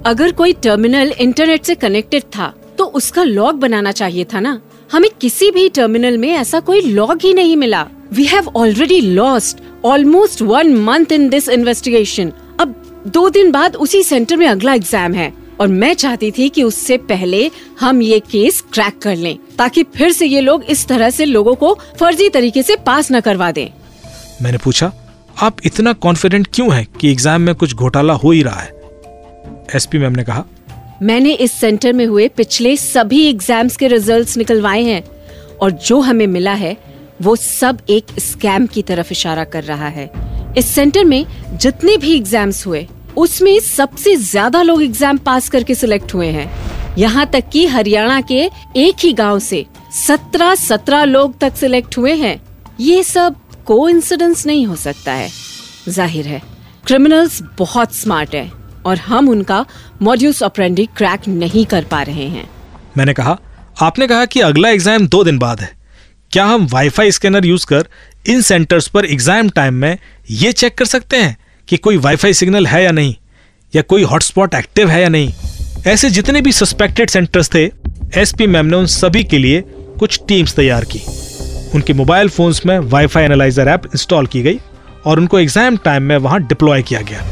अगर 0.06 0.32
कोई 0.32 0.52
टर्मिनल 0.62 1.12
इंटरनेट 1.20 1.64
से 1.64 1.74
कनेक्टेड 1.76 2.22
था 2.36 2.52
तो 2.78 2.84
उसका 2.86 3.22
लॉग 3.24 3.58
बनाना 3.60 3.92
चाहिए 3.92 4.24
था 4.24 4.40
ना? 4.40 4.60
हमें 4.92 5.10
किसी 5.20 5.50
भी 5.50 5.68
टर्मिनल 5.68 6.18
में 6.18 6.30
ऐसा 6.30 6.60
कोई 6.60 6.80
लॉग 6.82 7.18
ही 7.22 7.32
नहीं 7.34 7.56
मिला। 7.56 7.86
We 8.12 8.24
have 8.24 8.48
already 8.56 9.00
lost 9.00 9.58
almost 9.84 10.43
one 10.43 10.75
month 10.75 11.12
in 11.12 11.29
this 11.29 11.49
investigation 11.49 12.32
अब 12.61 12.75
दो 13.06 13.29
दिन 13.31 13.50
बाद 13.52 13.76
उसी 13.76 14.02
सेंटर 14.02 14.37
में 14.37 14.46
अगला 14.46 14.75
एग्ज़ाम 14.75 15.14
है। 15.14 15.32
और 15.61 15.69
मैं 15.69 15.93
चाहती 15.94 16.31
थी 16.31 16.49
कि 16.49 16.62
उससे 16.62 16.96
पहले 16.99 17.50
हम 17.81 18.02
ये 18.02 18.19
केस 18.20 18.61
क्रैक 18.73 18.99
कर 19.02 19.17
लें 19.17 19.37
ताकि 19.58 19.82
फिर 19.96 20.12
से 20.12 20.26
ये 20.26 20.40
लोग 20.40 20.64
इस 20.64 20.87
तरह 20.88 21.11
से 21.11 21.25
लोगों 21.25 21.55
को 21.55 21.75
फर्जी 21.99 22.29
तरीके 22.29 22.62
से 22.62 22.76
पास 22.87 23.11
न 23.12 23.20
करवा 23.20 23.50
दें। 23.52 23.69
मैंने 24.43 24.58
पूछा 24.58 24.93
आप 25.43 25.56
इतना 25.67 25.93
कॉन्फिडेंट 25.99 26.49
क्यों 26.55 26.73
हैं 26.75 26.87
कि 27.00 27.11
एग्ज़ाम 27.11 27.40
में 27.40 27.55
कुछ 27.55 27.75
घोटाला 27.75 28.12
हो 28.14 28.31
ही 28.31 28.43
रहा 28.43 28.61
है? 28.61 28.70
एसपी 29.76 29.99
मैम 29.99 30.12
ने 30.12 30.25
कहा 30.25 30.44
मैंने 31.02 31.32
इस 31.34 31.52
सेंटर 31.52 31.93
में 31.93 32.05
हुए 32.06 32.29
पिछले 32.29 32.76
सभी 32.76 33.25
एग्ज़ाम्स 33.29 33.76
के 33.76 33.88
रिजल्ट्स 33.88 34.37
निकलवाए 34.37 34.82
हैं। 34.82 35.02
और 35.62 35.70
जो 35.81 36.00
हमें 36.00 36.26
मिला 36.26 36.52
है 36.55 36.76
वो 37.22 37.34
सब 37.36 37.78
एक 37.90 38.06
स्कैम 38.20 38.66
की 38.66 38.82
तरफ़ 38.82 39.12
इशारा 39.12 39.44
कर 39.44 39.64
रहा 39.64 39.88
है। 39.88 40.10
इस 40.58 40.66
सेंटर 40.66 41.04
में 41.04 41.24
जितने 41.54 41.96
भी 41.96 42.14
एग्ज़ाम्स 42.16 42.66
हुए, 42.66 42.86
उसमें 43.16 43.58
सबसे 43.60 44.14
ज़्यादा 44.16 44.62
लोग 44.62 44.82
एग्ज़ाम 44.82 45.19
पास 45.19 45.48
करके 45.48 45.74
सिलेक्ट 45.74 46.14
हुए 46.14 46.26
हैं। 46.28 46.50
यहाँ 46.98 47.26
तक 47.26 47.48
कि 47.52 47.66
हरियाणा 47.66 48.20
के 48.20 48.40
एक 48.76 48.94
ही 48.98 49.12
गाँव 49.12 49.38
से 49.38 49.64
सत्रह 49.96 50.54
सत्रह 50.54 51.04
लोग 51.04 51.38
तक 51.38 51.56
सिलेक्ट 51.56 51.98
हुए 51.98 52.14
हैं। 52.14 52.40
ये 52.80 53.02
सबको 53.02 53.88
नहीं 53.88 54.66
हो 54.66 54.76
सकता 54.76 55.12
है। 55.12 55.28
ज़ाहिर 55.88 56.26
है 56.26 56.40
क्रिमिनल्स 56.86 57.42
बहुत 57.58 57.94
स्मार्ट 57.94 58.34
है 58.34 58.50
और 58.86 58.98
हम 58.98 59.29
उनका 59.29 59.64
मॉड्यूस 60.02 60.43
ऑपरेंडी 60.43 60.86
क्रैक 60.96 61.29
नहीं 61.29 61.64
कर 61.67 61.84
पा 61.84 62.02
रहे 62.02 62.26
हैं। 62.29 62.48
मैंने 62.96 63.14
कहा, 63.14 63.38
आपने 63.82 64.06
कहा 64.06 64.24
कि 64.24 64.41
अगला 64.41 64.69
एग्ज़ाम 64.70 65.06
दो 65.06 65.22
दिन 65.24 65.38
बाद 65.38 65.60
है। 65.60 65.70
क्या 66.32 66.44
हम 66.44 66.67
वाईफाई 66.72 67.10
स्कैनर 67.10 67.46
यूज़ 67.46 67.65
कर 67.67 67.86
इन 68.31 68.41
सेंटर्स 68.43 68.86
पर 68.89 69.05
एग्ज़ाम 69.05 69.48
टाइम 69.48 69.74
में 69.74 69.98
ये 70.31 70.53
चेक 70.53 70.77
कर 70.79 70.84
सकते 70.84 71.17
हैं 71.17 71.36
कि 71.69 71.77
कोई 71.77 71.96
वाईफाई 71.96 72.32
सिग्नल 72.34 72.67
है 72.67 72.82
या 72.84 72.91
नहीं, 72.91 73.15
या 73.72 73.82
कोई 73.82 74.03
हॉटस्पॉट 74.03 74.55
एक्टिव 74.55 74.91
है 74.91 75.01
या 75.03 75.08
नहीं? 75.08 75.32
ऐसे 75.86 76.10
जितने 76.10 76.41
भी 76.43 76.53
सस्पेक्टेड 76.53 77.10
सेंटर्स 77.10 77.55
थे 77.55 77.65
एसपी 78.20 78.46
मैम 78.46 78.67
ने 78.67 78.77
उन 78.77 78.86
सभी 78.86 79.24
के 79.24 79.39
लिए 79.39 79.60
कुछ 79.98 80.20
टीम्स 80.29 80.55
तैयार 80.56 80.84
की। 80.86 81.01
उनके 81.74 81.93
मोबाइल 81.93 82.29
फोन्स 82.29 82.65
में 82.67 82.79
वाईफाई 82.79 83.24
एनालाइजर 83.24 83.69
ऐप 83.69 83.86
इंस्टॉल 83.86 84.27
की 84.27 84.43
गई 84.43 84.58
और 85.06 85.20
उनको 85.20 85.41
एग्ज़ाम 85.41 85.77
टाइम 85.84 86.03
में 86.03 86.17
वहाँ 86.19 86.41
डिप्लॉय 86.43 86.82
किया 86.82 87.01
गया। 87.01 87.24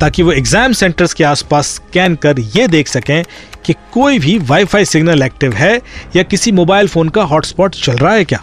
ताकि 0.00 0.22
वो 0.22 0.32
एग्ज़ाम 0.32 0.72
सेंटर्स 0.72 1.12
के 1.14 1.24
आसपास 1.24 1.74
स्कैन 1.74 2.14
कर 2.16 2.40
ये 2.56 2.66
देख 2.68 2.88
सकें 2.88 3.22
कि 3.64 3.74
कोई 3.92 4.18
भी 4.18 4.38
वाईफाई 4.48 4.84
सिग्नल 4.84 5.22
एक्टिव 5.22 5.52
है 5.54 5.76
या 6.16 6.22
किसी 6.22 6.52
मोबाइल 6.52 6.88
फ़ोन 6.88 7.08
का 7.08 7.22
हॉटस्पॉट 7.24 7.74
चल 7.74 7.96
रहा 7.96 8.12
है 8.14 8.24
क्या। 8.24 8.42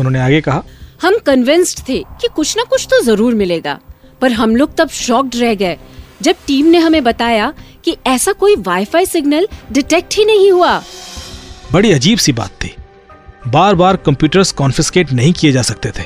उन्होंने 0.00 0.20
आगे 0.20 0.40
कहा 0.40 0.62
हम 1.02 1.16
कन्विंस्ड 1.26 1.78
थे 1.88 1.98
कि 2.20 2.28
कुछ 2.36 2.56
ना 2.56 2.64
कुछ 2.70 2.86
तो 2.90 3.00
ज़रूर 3.04 3.34
मिलेगा 3.34 3.78
पर 4.20 4.32
हम 4.32 4.56
लोग 4.56 4.76
तब 4.76 4.88
शॉक्ड 4.90 5.36
रह 5.36 5.54
गए 5.54 5.76
जब 6.22 6.36
टीम 6.46 6.66
ने 6.66 6.78
हमें 6.78 7.02
बताया 7.04 7.52
कि 7.84 7.96
ऐसा 8.06 8.32
कोई 8.32 8.56
वाईफाई 8.58 9.06
सिग्नल 9.06 9.48
डिटेक्ट 9.72 10.16
ही 10.16 10.24
नहीं 10.24 10.50
हुआ। 10.52 10.78
बड़ी 11.72 11.92
अजीब 11.92 12.18
सी 12.18 12.32
बात 12.32 12.50
थी। 12.64 12.74
बार 13.48 13.74
बार 13.74 13.96
कंप्यूटर्स 13.96 14.52
कॉन्फिस्केट 14.52 15.12
नहीं 15.12 15.32
किए 15.32 15.52
जा 15.52 15.62
सकते 15.62 15.90
थे 15.98 16.04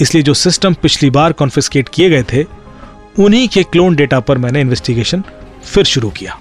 इसलिए 0.00 0.22
जो 0.22 0.34
सिस्टम 0.34 0.74
पिछली 0.82 1.10
बार 1.10 1.32
कॉन्फिस्केट 1.32 1.88
किए 1.88 2.10
गए 2.10 2.22
थे 2.32 2.44
उन्हीं 3.18 3.48
के 3.48 3.62
क्लोन 3.62 3.94
डेटा 3.96 4.20
पर 4.20 4.38
मैंने 4.38 4.60
इन्वेस्टिगेशन 4.60 5.22
फिर 5.64 5.84
शुरू 5.84 6.10
किया। 6.10 6.38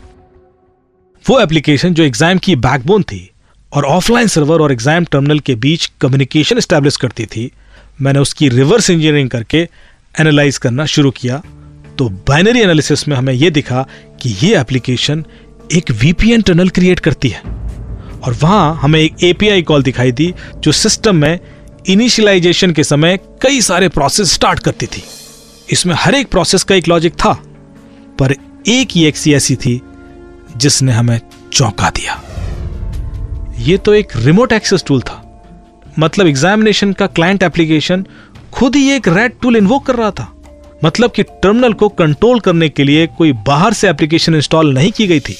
वो 1.26 1.40
एप्लीकेशन 1.40 1.94
जो 1.94 2.04
एग्ज़ाम 2.04 2.38
की 2.38 2.56
बैकबोन 2.58 3.04
थी 3.04 3.30
और 3.72 3.86
ऑफलाइन 3.86 4.28
सर्वर 4.28 4.62
और 4.62 4.72
एग्ज़ाम 4.72 5.06
टर्मिनल 5.06 5.40
के 5.40 5.56
बीच 5.58 5.86
कम्युनिकेशन 6.02 6.60
स्टैब्लिश 6.60 6.98
करती 6.98 7.26
थी, 7.26 7.52
मैंने 8.02 8.20
उसकी 8.20 8.50
रिवर्स 8.50 8.90
इंजीनियरिंग 8.90 9.30
करके 9.30 9.68
एनालाइज 10.16 10.58
करना 10.58 10.86
शुरू 10.88 11.12
किया। 11.12 11.42
तो 11.98 12.10
बाइनरी 12.28 12.62
एनालिसिस 12.62 13.08
में 13.08 13.16
हमें 13.16 13.34
यह 13.34 13.50
दिखा 13.50 13.86
कि 14.22 14.36
यह 14.44 14.60
एप्लीकेशन 14.60 15.26
एक 15.76 15.92
वीपीएन 16.02 16.42
टनल 16.42 16.70
क्रिएट 16.70 17.00
करती 17.00 17.30
है। 17.30 17.42
और 18.18 18.34
वहाँ 18.34 18.80
हमें 18.82 19.00
एक 19.00 19.24
एपीआई 19.24 19.62
कॉल 19.62 19.84
दिखाई 19.84 20.12
दी, 20.12 20.34
जो 20.56 20.72
सिस्टम 20.74 21.16
में 21.16 21.40
इनिशियलाइजेशन 21.90 22.72
के 22.72 22.84
समय 22.84 23.18
कई 23.42 23.62
सारे 23.62 23.90
प्रोसेस 23.90 24.34
स्टार्ट 24.34 24.60
करती 24.60 24.86
थी। 24.88 25.04
इसमें 25.72 25.94
हर 25.96 26.16
एक 26.16 26.28
प्रोसेस 26.28 26.64
का 26.64 26.76
एक 26.76 26.88
लॉजिक 26.88 27.14
था, 27.14 27.34
पर 28.20 28.34
एक 28.68 28.88
ही 28.92 29.06
एक्सी 29.06 29.34
ऐसी 29.34 29.56
थी 29.56 29.82
जिसने 30.58 30.92
हमें 30.92 31.20
चौंका 31.54 31.90
दिया। 31.90 32.22
ये 33.60 33.78
तो 33.78 33.94
एक 33.94 34.16
रिमोट 34.16 34.52
एक्सेस 34.52 34.84
टूल 34.88 35.02
था। 35.02 35.24
मतलब 36.00 36.28
एग्जामिनेशन 36.28 36.94
का 36.94 37.08
क्लाइंट 37.08 37.44
एप्लीकेशन 37.44 38.06
खुद 38.54 38.76
ही 38.76 38.90
एक 38.92 39.08
रेड 39.08 39.40
टूल 39.42 39.56
इन्वोक 39.58 39.86
कर 39.86 39.96
रहा 39.96 40.12
था। 40.12 40.32
मतलब 40.84 41.12
कि 41.12 41.24
टर्मिनल 41.24 41.74
को 41.74 41.90
कंट्रोल 41.90 42.40
करने 42.40 42.70
के 42.70 42.84
लिए 42.84 43.08
कोई 43.08 43.32
बाहर 43.48 43.74
से 43.74 43.90
एप्लीकेशन 43.90 44.36
इंस्टॉल 44.36 44.74
नहीं 44.74 44.92
की 44.92 45.08
गई 45.08 45.20
थी, 45.20 45.36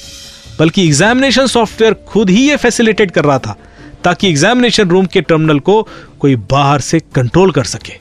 बल्कि 0.60 0.86
एग्जामिनेशन 0.86 1.48
सॉफ्टवेयर 1.48 1.94
खुद 2.08 2.30
ही 2.30 2.48
ये 2.50 2.56
फैसिलिटेट 2.56 3.12
कर 3.12 3.26
रहा 3.26 3.40
था, 3.40 3.56
ताकि 4.04 4.30
एग्जामिनेशन 4.30 4.90
रूम 4.90 5.06
के 5.06 5.22
टर्मिनल 5.22 5.60
को 5.60 5.82
कोई 6.20 6.36
बाहर 6.52 6.82
से 6.82 7.00
कंट्रोल 7.16 7.52
कर 7.52 7.64
सके। 7.66 7.94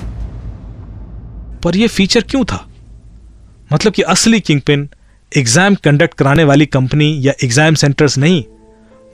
पर 1.66 1.76
यह 1.76 1.88
फीचर 1.88 2.20
क्यों 2.20 2.44
था? 2.44 2.66
मतलब 3.72 3.92
कि 3.92 4.02
असली 4.02 4.40
किंगपिन 4.40 4.88
एग्ज़ाम 5.36 5.74
कंडक्ट 5.74 6.14
कराने 6.14 6.44
वाली 6.44 6.66
कंपनी 6.66 7.20
या 7.22 7.32
एग्ज़ाम 7.44 7.74
सेंटर्स 7.74 8.18
नहीं, 8.18 8.44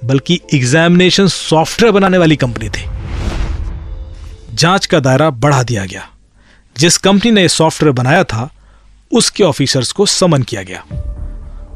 बल्कि 0.05 0.41
एग्जामिनेशन 0.55 1.27
सॉफ्टवेयर 1.27 1.93
बनाने 1.93 2.19
वाली 2.19 2.37
कंपनी 2.37 2.69
थी। 2.69 2.85
जाँच 4.55 4.87
का 4.87 5.01
दायरा 5.01 5.31
बढ़ा 5.31 5.63
दिया 5.63 5.85
गया। 5.85 6.09
जिस 6.77 6.99
कंपनी 6.99 7.31
ने 7.31 7.49
सॉफ्टवेयर 7.49 7.93
बनाया 7.93 8.25
था, 8.25 8.49
उसके 9.13 9.45
ऑफिसर्स 9.45 9.93
को 9.93 10.07
समन 10.07 10.43
किया 10.43 10.63
गया। 10.63 10.85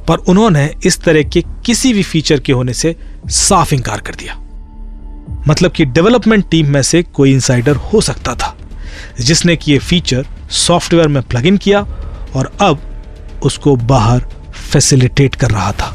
पर 0.08 0.18
उन्होंने 0.18 0.74
इस 0.84 1.00
तरह 1.00 1.22
के 1.22 1.42
किसी 1.64 1.92
भी 1.92 2.02
फीचर 2.02 2.40
के 2.40 2.52
होने 2.52 2.74
से 2.74 2.96
साफ़ 3.30 3.74
इंकार 3.74 4.00
कर 4.00 4.14
दिया। 4.14 4.34
मतलब 5.48 5.72
कि 5.72 5.84
डेवलपमेंट 5.84 6.48
टीम 6.50 6.70
में 6.70 6.82
से 6.82 7.02
कोई 7.02 7.32
इंसाइडर 7.32 7.76
हो 7.76 8.00
सकता 8.00 8.34
था। 8.34 8.56
जिसने 9.20 9.56
कि 9.56 9.72
ये 9.72 9.78
फीचर 9.78 10.26
सॉफ्टवेयर 10.56 11.08
में 11.08 11.22
प्लग 11.22 11.46
इन 11.46 11.56
किया 11.56 11.80
और 12.36 12.52
अब 12.60 12.80
उसको 13.44 13.76
बाहर 13.76 14.26
फैसिलिटेट 14.72 15.34
कर 15.34 15.50
रहा 15.50 15.72
था। 15.72 15.94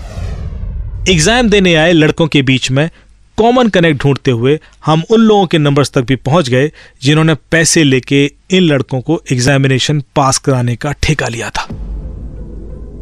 एग्ज़ाम 1.09 1.49
देने 1.49 1.75
आए 1.75 1.91
लड़कों 1.91 2.27
के 2.27 2.41
बीच 2.41 2.69
में 2.71 2.89
कॉमन 3.37 3.69
कनेक्ट 3.69 4.01
ढूंढते 4.01 4.31
हुए 4.31 4.57
हम 4.85 5.03
उन 5.11 5.21
लोगों 5.21 5.45
के 5.47 5.57
नंबर्स 5.57 5.91
तक 5.91 6.01
भी 6.01 6.15
पहुँच 6.15 6.49
गए 6.49 6.71
जिन्होंने 7.03 7.35
पैसे 7.51 7.83
लेके 7.83 8.23
इन 8.25 8.63
लड़कों 8.63 8.99
को 9.01 9.21
एग्जामिनेशन 9.31 10.01
पास 10.15 10.37
कराने 10.37 10.75
का 10.75 10.91
ठेका 11.03 11.27
लिया 11.27 11.49
था। 11.49 11.67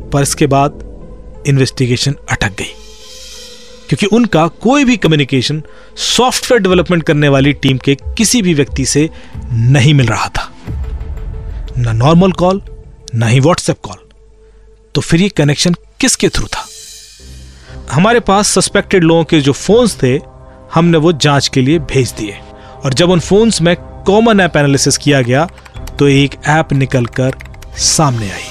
पर 0.09 0.21
इसके 0.21 0.47
बाद 0.47 0.79
इन्वेस्टिगेशन 1.47 2.15
अटक 2.31 2.57
गई। 2.59 2.73
क्योंकि 3.89 4.05
उनका 4.05 4.47
कोई 4.61 4.83
भी 4.85 4.97
कम्युनिकेशन 4.97 5.61
सॉफ्टवेयर 5.97 6.61
डेवलपमेंट 6.61 7.03
करने 7.03 7.29
वाली 7.29 7.53
टीम 7.53 7.77
के 7.77 7.95
किसी 8.17 8.41
भी 8.41 8.53
व्यक्ति 8.53 8.85
से 8.85 9.09
नहीं 9.53 9.93
मिल 9.93 10.07
रहा 10.07 10.27
था। 10.27 10.51
ना 11.77 11.91
नॉर्मल 11.93 12.31
कॉल 12.31 12.61
ना 13.15 13.27
ही 13.27 13.39
व्हाट्सएप 13.39 13.79
कॉल 13.81 13.97
तो 14.95 15.01
फिर 15.01 15.21
ये 15.21 15.29
कनेक्शन 15.29 15.75
किसके 15.99 16.29
थ्रू 16.29 16.47
था? 16.47 16.65
हमारे 17.91 18.19
पास 18.19 18.47
सस्पेक्टेड 18.49 19.03
लोगों 19.03 19.23
के 19.23 19.39
जो 19.41 19.53
फोन्स 19.53 19.95
थे, 20.03 20.19
हमने 20.73 20.97
वो 20.97 21.11
जाँच 21.13 21.47
के 21.47 21.61
लिए 21.61 21.79
भेज 21.79 22.11
दिए। 22.11 22.37
और 22.85 22.93
जब 22.93 23.09
उन 23.09 23.19
फोन्स 23.19 23.61
में 23.61 23.75
कॉमन 23.75 24.39
ऐप 24.39 24.57
एनालिसिस 24.57 24.97
किया 24.97 25.21
गया 25.21 25.45
तो 25.99 26.07
एक 26.07 26.35
ऐप 26.47 26.73
निकलकर 26.73 27.35
सामने 27.77 28.31
आई। 28.31 28.47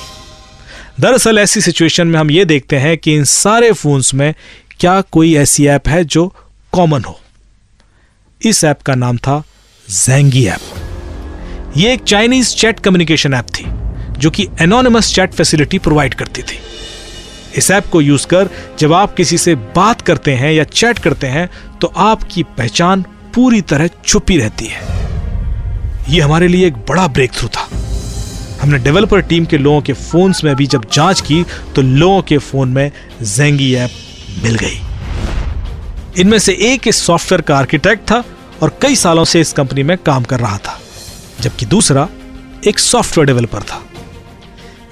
दरअसल 1.01 1.39
ऐसी 1.39 1.61
सिचुएशन 1.61 2.07
में 2.07 2.19
हम 2.19 2.31
ये 2.31 2.45
देखते 2.45 2.77
हैं 2.77 2.97
कि 2.99 3.15
इन 3.15 3.25
सारे 3.25 3.73
फोन्स 3.73 4.13
में 4.15 4.35
क्या 4.81 5.01
कोई 5.01 5.35
ऐसी 5.37 5.67
ऐप 5.67 5.89
है 5.89 6.05
जो 6.05 6.27
कॉमन 6.73 7.05
हो? 7.05 7.19
इस 8.43 8.65
ऐप 8.65 8.83
का 8.83 8.95
नाम 8.95 9.17
था 9.17 9.43
जेंगी 9.89 10.47
ऐप। 10.47 11.75
ये 11.77 11.93
एक 11.93 12.03
चाइनीज़ 12.03 12.55
चैट 12.57 12.81
कम्युनिकेशन 12.81 13.35
ऐप 13.35 13.47
थी, 13.49 13.65
जो 14.21 14.31
कि 14.31 14.47
एनोनिमस 14.61 15.15
चैट 15.15 15.33
फैसिलिटी 15.33 15.79
प्रोवाइड 15.79 16.15
करती 16.15 16.43
थी। 16.43 16.59
इस 17.57 17.71
ऐप 17.71 17.87
को 17.87 18.01
यूज़ 18.01 18.27
कर 18.27 18.49
जब 18.79 18.93
आप 18.93 19.15
किसी 19.15 19.39
से 19.39 19.55
बात 19.55 20.01
करते 20.01 20.35
हैं 20.35 20.53
या 20.53 20.65
चैट 20.65 20.99
करते 20.99 21.27
हैं 21.27 21.51
तो 21.79 21.93
आपकी 21.97 22.43
पहचान 22.43 23.03
पूरी 23.35 23.61
तरह 23.61 23.89
छुपी 24.07 24.39
रहती 24.39 24.67
है। 24.67 24.83
यह 26.09 26.25
हमारे 26.25 26.49
लिए 26.49 26.67
एक 26.67 26.77
बड़ा 26.89 27.07
ब्रेक 27.09 27.33
थ्रू 27.33 27.49
था। 27.49 27.69
हमने 28.63 28.79
डेवलपर 28.79 29.21
टीम 29.21 29.45
के 29.45 29.59
लोगों 29.59 29.81
के 29.83 29.93
फोन्स 29.93 30.45
में 30.45 30.55
भी 30.57 30.67
जब 30.67 30.91
जाँच 30.93 31.21
की 31.21 31.45
तो 31.77 31.83
लोगों 31.83 32.23
के 32.23 32.39
फ़ोन 32.39 32.69
में 32.69 32.91
जेंगी 33.23 33.75
ऐप 33.75 33.91
मिल 34.43 34.55
गई। 34.55 34.81
इनमें 36.21 36.39
से 36.39 36.53
एक 36.65 36.89
इस 36.89 37.03
सॉफ्टवेयर 37.07 37.41
का 37.41 37.57
आर्किटेक्ट 37.57 38.11
था 38.11 38.23
और 38.63 38.79
कई 38.83 38.97
सालों 38.97 39.25
से 39.25 39.41
इस 39.41 39.53
कंपनी 39.53 39.83
में 39.83 39.97
काम 39.99 40.25
कर 40.25 40.41
रहा 40.41 40.59
था, 40.59 40.81
जबकि 41.41 41.67
दूसरा 41.67 42.09
एक 42.67 42.79
सॉफ्टवेयर 42.79 43.27
डेवलपर 43.27 43.63
था। 43.63 43.83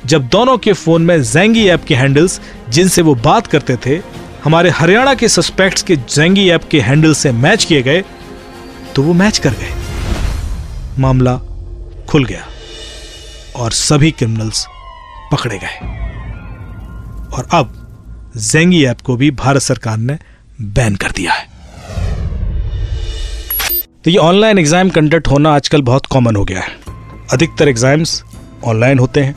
जब 0.07 0.27
दोनों 0.29 0.57
के 0.59 0.73
फ़ोन 0.73 1.03
में 1.03 1.23
जेंगी 1.23 1.67
ऐप 1.69 1.85
के 1.85 1.95
हैंडल्स, 1.95 2.41
जिनसे 2.69 3.03
वो 3.03 3.15
बात 3.15 3.47
करते 3.47 3.77
थे, 3.77 4.01
हमारे 4.45 4.71
हरियाणा 4.71 5.15
के 5.15 5.29
सस्पेक्ट्स 5.29 5.83
के 5.83 5.97
जेंगी 5.97 6.49
ऐप 6.51 6.69
के 6.71 6.81
हैंडल 6.81 7.15
से 7.15 7.33
मैच 7.33 7.65
किए 7.65 7.83
गए 7.83 8.05
तो 8.95 9.03
वो 9.03 9.13
मैच 9.13 9.39
कर 9.39 9.51
गए। 9.51 9.73
मामला 10.99 11.37
खुल 12.09 12.25
गया 12.25 12.45
और 13.57 13.73
सभी 13.73 14.11
क्रिमिनल्स 14.11 14.67
पकड़े 15.33 15.59
गए। 15.59 15.77
और 17.37 17.49
अब 17.51 17.86
जेंगी 18.37 18.85
ऐप 18.85 19.01
को 19.01 19.17
भी 19.17 19.31
भारत 19.33 19.63
सरकार 19.63 19.97
ने 19.99 20.19
बैन 20.63 20.97
कर 20.97 21.11
दिया 21.11 21.33
है। 21.33 21.49
तो 24.05 24.11
ये 24.11 24.17
ऑनलाइन 24.19 24.59
एग्ज़ाम 24.59 24.91
कंडक्ट 24.91 25.29
होना 25.29 25.55
आजकल 25.55 25.83
बहुत 25.83 26.07
कॉमन 26.07 26.37
हो 26.37 26.45
गया 26.45 26.61
है। 26.61 26.75
अधिकतर 27.33 27.69
एग्ज़ाम्स 27.69 28.23
ऑनलाइन 28.65 28.99
होते 28.99 29.21
हैं, 29.21 29.35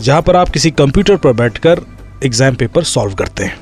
जहाँ 0.00 0.22
पर 0.22 0.36
आप 0.36 0.48
किसी 0.48 0.70
कंप्यूटर 0.72 1.16
पर 1.16 1.32
बैठकर 1.34 1.82
एग्ज़ाम 2.24 2.54
पेपर 2.54 2.84
सॉल्व 2.84 3.14
करते 3.14 3.44
हैं। 3.44 3.56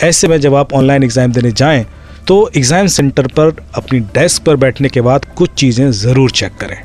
ऐसे 0.00 0.28
में 0.28 0.40
जब 0.40 0.54
आप 0.54 0.72
ऑनलाइन 0.74 1.02
एग्ज़ाम 1.02 1.32
देने 1.32 1.52
जाएँ 1.52 1.84
तो 2.28 2.50
एग्ज़ाम 2.56 2.86
सेंटर 2.88 3.26
पर 3.28 3.54
अपनी 3.74 3.98
डेस्क 4.10 4.42
पर 4.42 4.56
बैठने 4.56 4.88
के 4.88 5.00
बाद 5.00 5.24
कुछ 5.36 5.54
चीज़ें 5.54 5.90
ज़रूर 5.92 6.30
चेक 6.32 6.56
करें। 6.56 6.76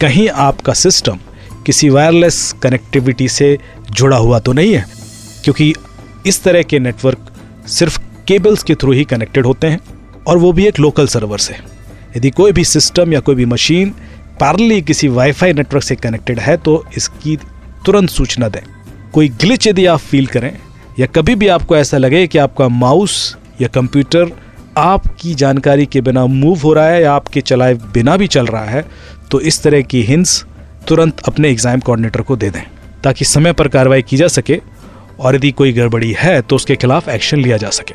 कहीं 0.00 0.28
आपका 0.28 0.72
सिस्टम 0.74 1.18
किसी 1.66 1.88
वायरलेस 1.90 2.54
कनेक्टिविटी 2.62 3.28
से 3.30 3.56
जुड़ा 3.90 4.16
हुआ 4.16 4.38
तो 4.38 4.52
नहीं 4.52 4.72
है, 4.72 4.84
क्योंकि 5.44 5.74
इस 6.26 6.42
तरह 6.42 6.62
के 6.62 6.78
नेटवर्क 6.78 7.30
सिर्फ़ 7.68 7.98
केबल्स 8.28 8.62
के 8.62 8.74
थ्रू 8.74 8.92
ही 8.92 9.04
कनेक्टेड 9.04 9.46
होते 9.46 9.66
हैं, 9.66 9.80
और 10.26 10.38
वो 10.38 10.52
भी 10.52 10.66
एक 10.66 10.78
लोकल 10.80 11.06
सर्वर 11.06 11.38
से 11.38 11.54
यदि 12.16 12.30
कोई 12.30 12.52
भी 12.52 12.64
सिस्टम 12.64 13.12
या 13.12 13.20
कोई 13.20 13.34
भी 13.34 13.44
मशीन 13.46 13.94
पार्ली 14.40 14.80
किसी 14.82 15.08
वाईफाई 15.10 15.52
नेटवर्क 15.52 15.84
से 15.84 15.96
कनेक्टेड 15.96 16.38
है 16.38 16.56
तो 16.56 16.84
इसकी 16.96 17.36
तुरंत 17.86 18.10
सूचना 18.10 18.48
दें। 18.48 18.60
कोई 19.12 19.28
ग्लिच 19.30 19.66
यदि 19.66 19.86
आप 19.86 19.98
फील 20.00 20.26
करें, 20.26 20.52
या 20.98 21.06
कभी 21.06 21.34
भी 21.34 21.48
आपको 21.48 21.76
ऐसा 21.76 21.98
लगे 21.98 22.26
कि 22.26 22.38
आपका 22.38 22.68
माउस 22.68 23.36
या 23.60 23.68
कंप्यूटर 23.68 24.32
आपकी 24.78 25.34
जानकारी 25.34 25.86
के 25.86 26.00
बिना 26.00 26.24
मूव 26.26 26.60
हो 26.60 26.72
रहा 26.72 26.86
है 26.86 27.02
या 27.02 27.12
आपके 27.12 27.40
चलाए 27.40 27.74
बिना 27.94 28.16
भी 28.16 28.26
चल 28.26 28.46
रहा 28.46 28.64
है 28.64 28.84
तो 29.30 29.40
इस 29.40 29.62
तरह 29.62 29.82
की 29.82 30.02
हिंस 30.02 30.44
तुरंत 30.88 31.20
अपने 31.20 31.50
एग्ज़ाम 31.50 31.80
कोऑर्डिनेटर 31.80 32.20
को 32.20 32.36
दे 32.36 32.50
दें, 32.50 32.62
ताकि 33.04 33.24
समय 33.24 33.52
पर 33.52 33.68
कार्रवाई 33.68 34.02
की 34.02 34.16
जा 34.16 34.28
सके 34.28 34.60
और 35.20 35.34
यदि 35.34 35.50
कोई 35.52 35.72
गड़बड़ी 35.72 36.14
है 36.18 36.40
तो 36.42 36.56
उसके 36.56 36.76
खिलाफ 36.76 37.08
एक्शन 37.08 37.38
लिया 37.38 37.56
जा 37.56 37.70
सके। 37.70 37.94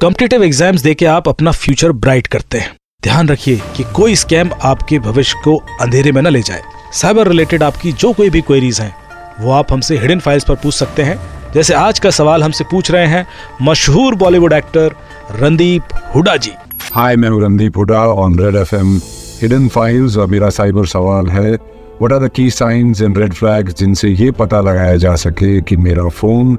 कॉम्पिटेटिव 0.00 0.42
एग्ज़ाम्स 0.44 0.82
देके 0.82 1.06
आप 1.06 1.28
अपना 1.28 1.50
फ्यूचर 1.52 1.92
ब्राइट 1.94 2.26
करते 2.26 2.58
हैं। 2.58 2.76
ध्यान 3.02 3.28
रखिए 3.28 3.60
कि 3.76 3.84
कोई 3.94 4.16
स्कैम 4.16 4.50
आपके 4.62 4.98
भविष्य 5.00 5.40
को 5.44 5.56
अंधेरे 5.80 6.12
में 6.12 6.22
न 6.22 6.28
ले 6.28 6.42
जाए। 6.42 6.62
साइबर 6.94 7.28
रिलेटेड 7.28 7.62
आपकी 7.62 7.92
जो 7.94 8.12
कोई 8.12 8.30
भी 8.30 8.40
क्वेरीज 8.40 8.80
हैं, 8.80 8.94
वो 9.40 9.50
आप 9.52 9.72
हमसे 9.72 9.98
हिडन 9.98 10.20
फाइल्स 10.20 10.44
पर 10.44 10.54
पूछ 10.54 10.74
सकते 10.74 11.02
हैं। 11.02 11.18
जैसे 11.54 11.74
आज 11.74 11.98
का 11.98 12.10
सवाल 12.10 12.42
हमसे 12.42 12.64
पूछ 12.64 12.90
रहे 12.90 13.06
हैं 13.06 13.26
मशहूर 13.62 14.14
Bollywood 14.14 14.52
actor 14.52 14.94
Randeep 15.32 15.94
Hooda 16.14 16.36
ji. 16.36 16.52
Hi 16.92 17.16
मैं 17.16 17.28
Randeep 17.40 17.76
Hooda 17.76 17.98
on 17.98 18.38
Red 18.38 18.56
FM 18.56 18.96
hidden 19.40 19.68
files 19.68 20.16
और 20.16 20.26
मेरा 20.26 20.50
साइबर 20.50 20.86
सवाल 20.86 21.28
है 21.28 21.56
what 22.02 22.12
are 22.12 22.26
the 22.26 22.30
key 22.32 22.50
signs 22.50 23.00
and 23.02 23.18
red 23.18 23.32
flags 23.32 23.74
जिनसे 23.74 24.08
ये 24.08 24.30
पता 24.30 24.60
लगाया 24.60 24.96
जा 24.96 25.14
सके 25.16 25.60
कि 25.60 25.76
मेरा 25.76 26.08
फ़ोन 26.08 26.56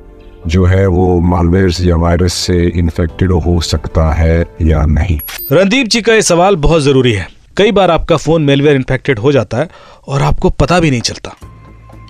जो 0.47 0.65
है 0.65 0.85
वो 0.87 1.19
मालवेयर 1.19 1.73
या 1.81 1.95
वायरस 1.95 2.33
से 2.33 2.59
इन्फेक्टेड 2.69 3.31
हो 3.31 3.59
सकता 3.61 4.09
है 4.11 4.45
या 4.61 4.85
नहीं? 4.85 5.19
रणदीप 5.51 5.87
जी 5.87 6.01
का 6.01 6.13
ये 6.13 6.21
सवाल 6.21 6.55
बहुत 6.55 6.81
ज़रूरी 6.81 7.13
है। 7.13 7.27
कई 7.57 7.71
बार 7.71 7.91
आपका 7.91 8.17
फ़ोन 8.17 8.43
मेलवेयर 8.43 8.75
इन्फेक्टेड 8.75 9.19
हो 9.19 9.31
जाता 9.31 9.57
है 9.57 9.69
और 10.07 10.21
आपको 10.21 10.49
पता 10.49 10.79
भी 10.79 10.91
नहीं 10.91 11.01
चलता। 11.01 11.35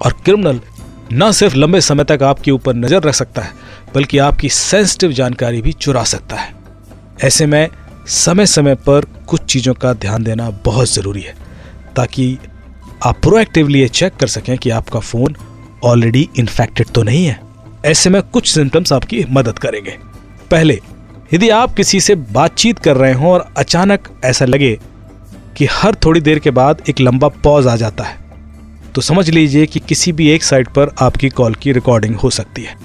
और 0.06 0.14
क्रिमिनल 0.26 0.60
न 1.14 1.32
सिर्फ़ 1.32 1.56
लंबे 1.56 1.82
समय 1.82 2.04
तक 2.04 2.24
आपके 2.24 2.52
ऊपर 2.52 2.76
नज़र 2.76 3.02
रख 3.02 3.14
सकता 3.14 3.42
है, 3.42 3.52
बल्कि 3.96 4.18
आपकी 4.20 4.50
सेंसिटिव 4.52 5.12
जानकारी 5.14 5.62
भी 5.62 5.74
चुरा 5.74 6.04
सकता 6.06 6.36
है। 6.36 6.54
ऐसे 7.24 7.46
में 7.46 7.68
समय 8.08 8.46
समय 8.46 8.76
पर 8.76 9.14
कुछ 9.28 9.42
चीज़ों 9.44 9.74
का 9.74 9.94
ध्यान 9.94 10.24
देना 10.24 10.50
बहुत 10.66 10.94
ज़रूरी 10.94 11.22
है, 11.22 11.36
ताकि 11.96 12.38
आप 13.04 13.20
प्रोएक्टिवली 13.22 13.80
ये 13.80 13.88
चेक 13.90 14.16
कर 14.16 14.28
सकें 14.28 14.58
कि 14.58 14.70
आपका 14.70 15.00
फ़ोन 15.00 15.36
ऑलरेडी 15.84 16.28
इन्फेक्टेड 16.40 16.88
तो 16.88 17.02
नहीं 17.04 17.26
है। 17.26 17.40
ऐसे 17.86 18.10
में 18.10 18.22
कुछ 18.24 18.48
सिम्टम्स 18.50 18.94
आपकी 18.94 19.24
मदद 19.30 19.58
करेंगे। 19.60 19.98
पहले, 20.52 20.80
यदि 21.34 21.50
आप 21.50 21.74
किसी 21.74 22.00
से 22.00 22.16
बातचीत 22.16 22.80
कर 22.80 22.98
रहे 22.98 23.14
हो 23.14 23.32
और 23.32 23.46
अचानक 23.58 24.08
ऐसा 24.26 24.46
लगे 24.46 24.78
कि 25.58 25.66
हर 25.72 25.96
थोड़ी 25.96 26.22
देर 26.22 26.40
के 26.40 26.52
बाद 26.52 26.82
एक 26.90 27.00
लंबा 27.02 27.28
पॉज 27.44 27.68
आ 27.68 27.76
जाता 27.76 28.04
है 28.04 28.22
तो 28.96 29.02
समझ 29.02 29.30
लीजिए 29.30 29.66
कि 29.66 29.80
किसी 29.80 30.12
भी 30.12 30.30
एक 30.30 30.44
साइड 30.44 30.68
पर 30.68 30.94
आपकी 31.02 31.30
कॉल 31.32 31.56
की 31.56 31.72
रिकॉर्डिंग 31.72 32.16
हो 32.16 32.30
सकती 32.30 32.64
है, 32.64 32.76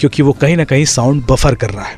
क्योंकि 0.00 0.22
वो 0.22 0.32
कहीं 0.32 0.56
ना 0.56 0.64
कहीं 0.64 0.84
साउंड 0.86 1.24
बफर 1.30 1.54
कर 1.54 1.70
रहा 1.70 1.84
है। 1.84 1.96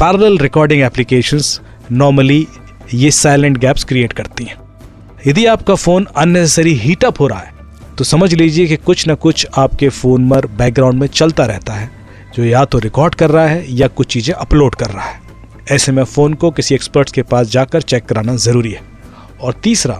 पैरल 0.00 0.38
रिकॉर्डिंग 0.38 0.82
एप्लीकेशंस 0.82 1.60
नॉर्मली 1.92 2.46
ये 2.94 3.10
साइलेंट 3.10 3.58
गैप्स 3.58 3.84
क्रिएट 3.84 4.12
करती 4.12 4.44
हैं। 4.44 4.56
यदि 5.26 5.44
आपका 5.46 5.74
फ़ोन 5.74 6.06
अननेसेसरी 6.16 6.72
हीटअप 6.74 7.20
हो 7.20 7.26
रहा 7.26 7.38
है 7.38 7.56
तो 7.98 8.04
समझ 8.04 8.32
लीजिए 8.34 8.66
कि 8.66 8.76
कुछ 8.76 9.06
ना 9.06 9.14
कुछ 9.14 9.46
आपके 9.58 9.88
फ़ोन 9.88 10.28
पर 10.30 10.46
बैकग्राउंड 10.48 11.00
में 11.00 11.06
चलता 11.06 11.44
रहता 11.44 11.72
है, 11.72 11.90
जो 12.34 12.44
या 12.44 12.64
तो 12.64 12.78
रिकॉर्ड 12.78 13.14
कर 13.14 13.30
रहा 13.30 13.46
है 13.46 13.64
या 13.70 13.88
कुछ 13.88 14.06
चीज़ें 14.06 14.34
अपलोड 14.34 14.74
कर 14.74 14.90
रहा 14.90 15.04
है। 15.04 15.20
ऐसे 15.70 15.92
में 15.92 16.02
फ़ोन 16.04 16.34
को 16.34 16.50
किसी 16.50 16.74
एक्सपर्ट्स 16.74 17.12
के 17.12 17.22
पास 17.22 17.46
जाकर 17.46 17.82
चेक 17.82 18.04
कराना 18.04 18.34
ज़रूरी 18.36 18.72
है। 18.72 18.80
और 19.40 19.54
तीसरा, 19.62 19.94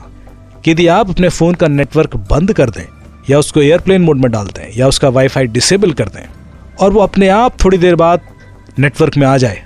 कि 0.64 0.70
यदि 0.70 0.86
आप 0.88 1.10
अपने 1.10 1.28
फ़ोन 1.28 1.54
का 1.54 1.68
नेटवर्क 1.68 2.16
बंद 2.30 2.52
कर 2.52 2.70
दें, 2.70 2.84
या 3.30 3.38
उसको 3.38 3.62
एयरप्लेन 3.62 4.02
मोड 4.02 4.18
में 4.18 4.30
डाल 4.32 4.46
दें, 4.48 4.66
या 4.76 4.88
उसका 4.88 5.08
वाईफाई 5.08 5.46
डिसेबल 5.48 5.92
कर 5.92 6.08
दें, 6.08 6.24
और 6.80 6.92
वो 6.92 7.00
अपने 7.00 7.28
आप 7.28 7.64
थोड़ी 7.64 7.78
देर 7.78 7.94
बाद 7.96 8.28
नेटवर्क 8.78 9.16
में 9.16 9.26
आ 9.26 9.36
जाए 9.36 9.62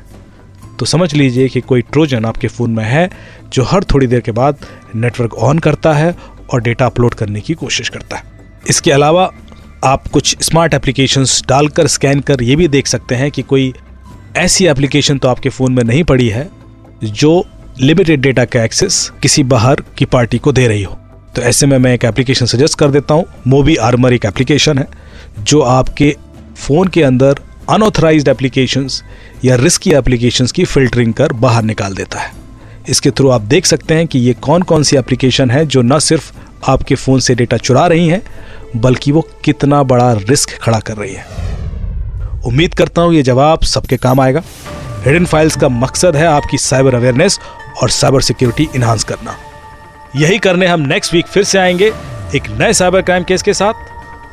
तो 0.82 0.86
समझ 0.86 1.12
लीजिए 1.14 1.48
कि 1.48 1.60
कोई 1.60 1.82
ट्रोजन 1.82 2.24
आपके 2.24 2.48
फ़ोन 2.48 2.70
में 2.70 2.84
है 2.84 3.10
जो 3.52 3.62
हर 3.62 3.84
थोड़ी 3.84 4.06
देर 4.06 4.20
के 4.20 4.32
बाद 4.32 4.64
नेटवर्क 4.94 5.34
ऑन 5.34 5.58
करता 5.58 5.92
है 5.92 6.14
और 6.52 6.60
डेटा 6.62 6.86
अपलोड 6.86 7.14
करने 7.14 7.40
की 7.40 7.54
कोशिश 7.54 7.88
करता 7.88 8.16
है। 8.16 8.24
इसके 8.70 8.92
अलावा 8.92 9.30
आप 9.84 10.08
कुछ 10.08 10.36
स्मार्ट 10.42 10.74
एप्लीकेशंस 10.74 11.42
डालकर, 11.48 11.86
स्कैन 11.86 12.20
कर 12.20 12.42
ये 12.42 12.56
भी 12.56 12.66
देख 12.68 12.86
सकते 12.86 13.14
हैं 13.14 13.30
कि 13.30 13.42
कोई 13.42 13.72
ऐसी 14.36 14.66
एप्लीकेशन 14.66 15.18
तो 15.18 15.28
आपके 15.28 15.48
फ़ोन 15.48 15.72
में 15.72 15.82
नहीं 15.84 16.02
पड़ी 16.04 16.28
है 16.28 16.48
जो 17.04 17.44
लिमिटेड 17.80 18.20
डेटा 18.20 18.44
का 18.44 18.64
एक्सेस 18.64 19.10
किसी 19.22 19.42
बाहर 19.44 19.82
की 19.98 20.04
पार्टी 20.06 20.38
को 20.38 20.52
दे 20.52 20.66
रही 20.66 20.82
हो। 20.82 20.98
तो 21.36 21.42
ऐसे 21.42 21.66
में 21.66 21.78
मैं 21.78 21.94
एक 21.94 22.04
एप्लीकेशन 22.04 22.46
सजेस्ट 22.46 22.78
कर 22.78 22.90
देता 22.90 23.14
हूँ, 23.14 23.24
मोबी 23.46 23.76
आर्मर 23.76 24.12
एक 24.12 24.24
एप्लीकेशन 24.24 24.78
है, 24.78 24.88
जो 25.38 25.60
आपके 25.60 26.14
फ़ोन 26.56 26.88
के 26.88 27.02
अंदर 27.02 27.40
अनऑथराइज्ड 27.70 28.28
एप्लीकेशंस 28.28 29.04
या 29.44 29.56
रिस्की 29.56 29.92
एप्लीकेशंस 29.92 30.52
की 30.52 30.64
फिल्टरिंग 30.64 31.14
कर 31.14 31.32
बाहर 31.32 31.62
निकाल 31.62 31.94
देता 31.94 32.20
है। 32.20 32.32
इसके 32.88 33.10
थ्रू 33.10 33.28
आप 33.28 33.40
देख 33.40 33.66
सकते 33.66 33.94
हैं 33.94 34.06
कि 34.06 34.18
ये 34.18 34.34
कौन 34.34 34.62
कौन 34.62 34.82
सी 34.82 34.96
एप्लीकेशन 34.96 35.50
है 35.50 35.66
जो 35.66 35.82
न 35.82 35.98
सिर्फ़ 35.98 36.32
आपके 36.68 36.94
फ़ोन 36.94 37.20
से 37.20 37.34
डेटा 37.34 37.56
चुरा 37.56 37.86
रही 37.86 38.08
हैं, 38.08 38.22
बल्कि 38.76 39.12
वो 39.12 39.28
कितना 39.44 39.82
बड़ा 39.82 40.12
रिस्क 40.12 40.58
खड़ा 40.58 40.78
कर 40.78 40.96
रही 40.96 41.14
है। 41.14 41.26
उम्मीद 42.46 42.74
करता 42.74 43.02
हूँ 43.02 43.14
ये 43.14 43.22
जवाब 43.22 43.60
सबके 43.60 43.96
काम 43.96 44.20
आएगा। 44.20 44.42
हिडन 45.06 45.26
फाइल्स 45.26 45.56
का 45.56 45.68
मकसद 45.68 46.16
है 46.16 46.26
आपकी 46.26 46.58
साइबर 46.58 46.94
अवेयरनेस 46.94 47.40
और 47.82 47.90
साइबर 47.90 48.20
सिक्योरिटी 48.20 48.68
इन्हांस 48.76 49.04
करना। 49.04 49.36
यही 50.16 50.38
करने 50.38 50.66
हम 50.66 50.80
नेक्स्ट 50.80 51.14
वीक 51.14 51.26
फिर 51.26 51.44
से 51.44 51.58
आएँगे 51.58 51.92
एक 52.36 52.42
नए 52.60 52.72
साइबर 52.72 53.02
क्राइम 53.02 53.24
केस 53.24 53.42
के 53.42 53.54
साथ। 53.54 53.72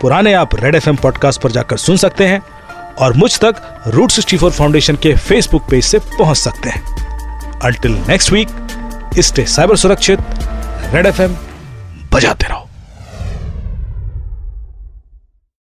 पुराने 0.01 0.33
आप 0.33 0.50
रेड 0.55 0.75
एफएम 0.75 0.95
पॉडकास्ट 0.95 1.41
पर 1.41 1.51
जाकर 1.51 1.77
सुन 1.77 1.98
सकते 1.98 2.27
हैं। 2.27 2.41
और 2.99 3.13
मुझ 3.13 3.37
तक 3.39 3.55
रूट 3.87 4.11
सिक्सटी 4.11 4.37
फोर 4.37 4.51
फाउंडेशन 4.51 4.95
के 4.95 5.15
फेसबुक 5.17 5.69
पेज 5.69 5.83
से 5.83 5.99
पहुँच 5.99 6.37
सकते 6.37 6.69
हैं। 6.69 7.59
Until 7.59 7.91
next 8.07 8.31
week 8.31 8.49
stay 9.19 9.45
cyber 9.45 9.75
सुरक्षित 9.75 10.19
रेड 10.93 11.05
एफ़ 11.05 11.21
एम 11.21 11.35
बजाते 12.13 12.47
रहो। 12.47 12.68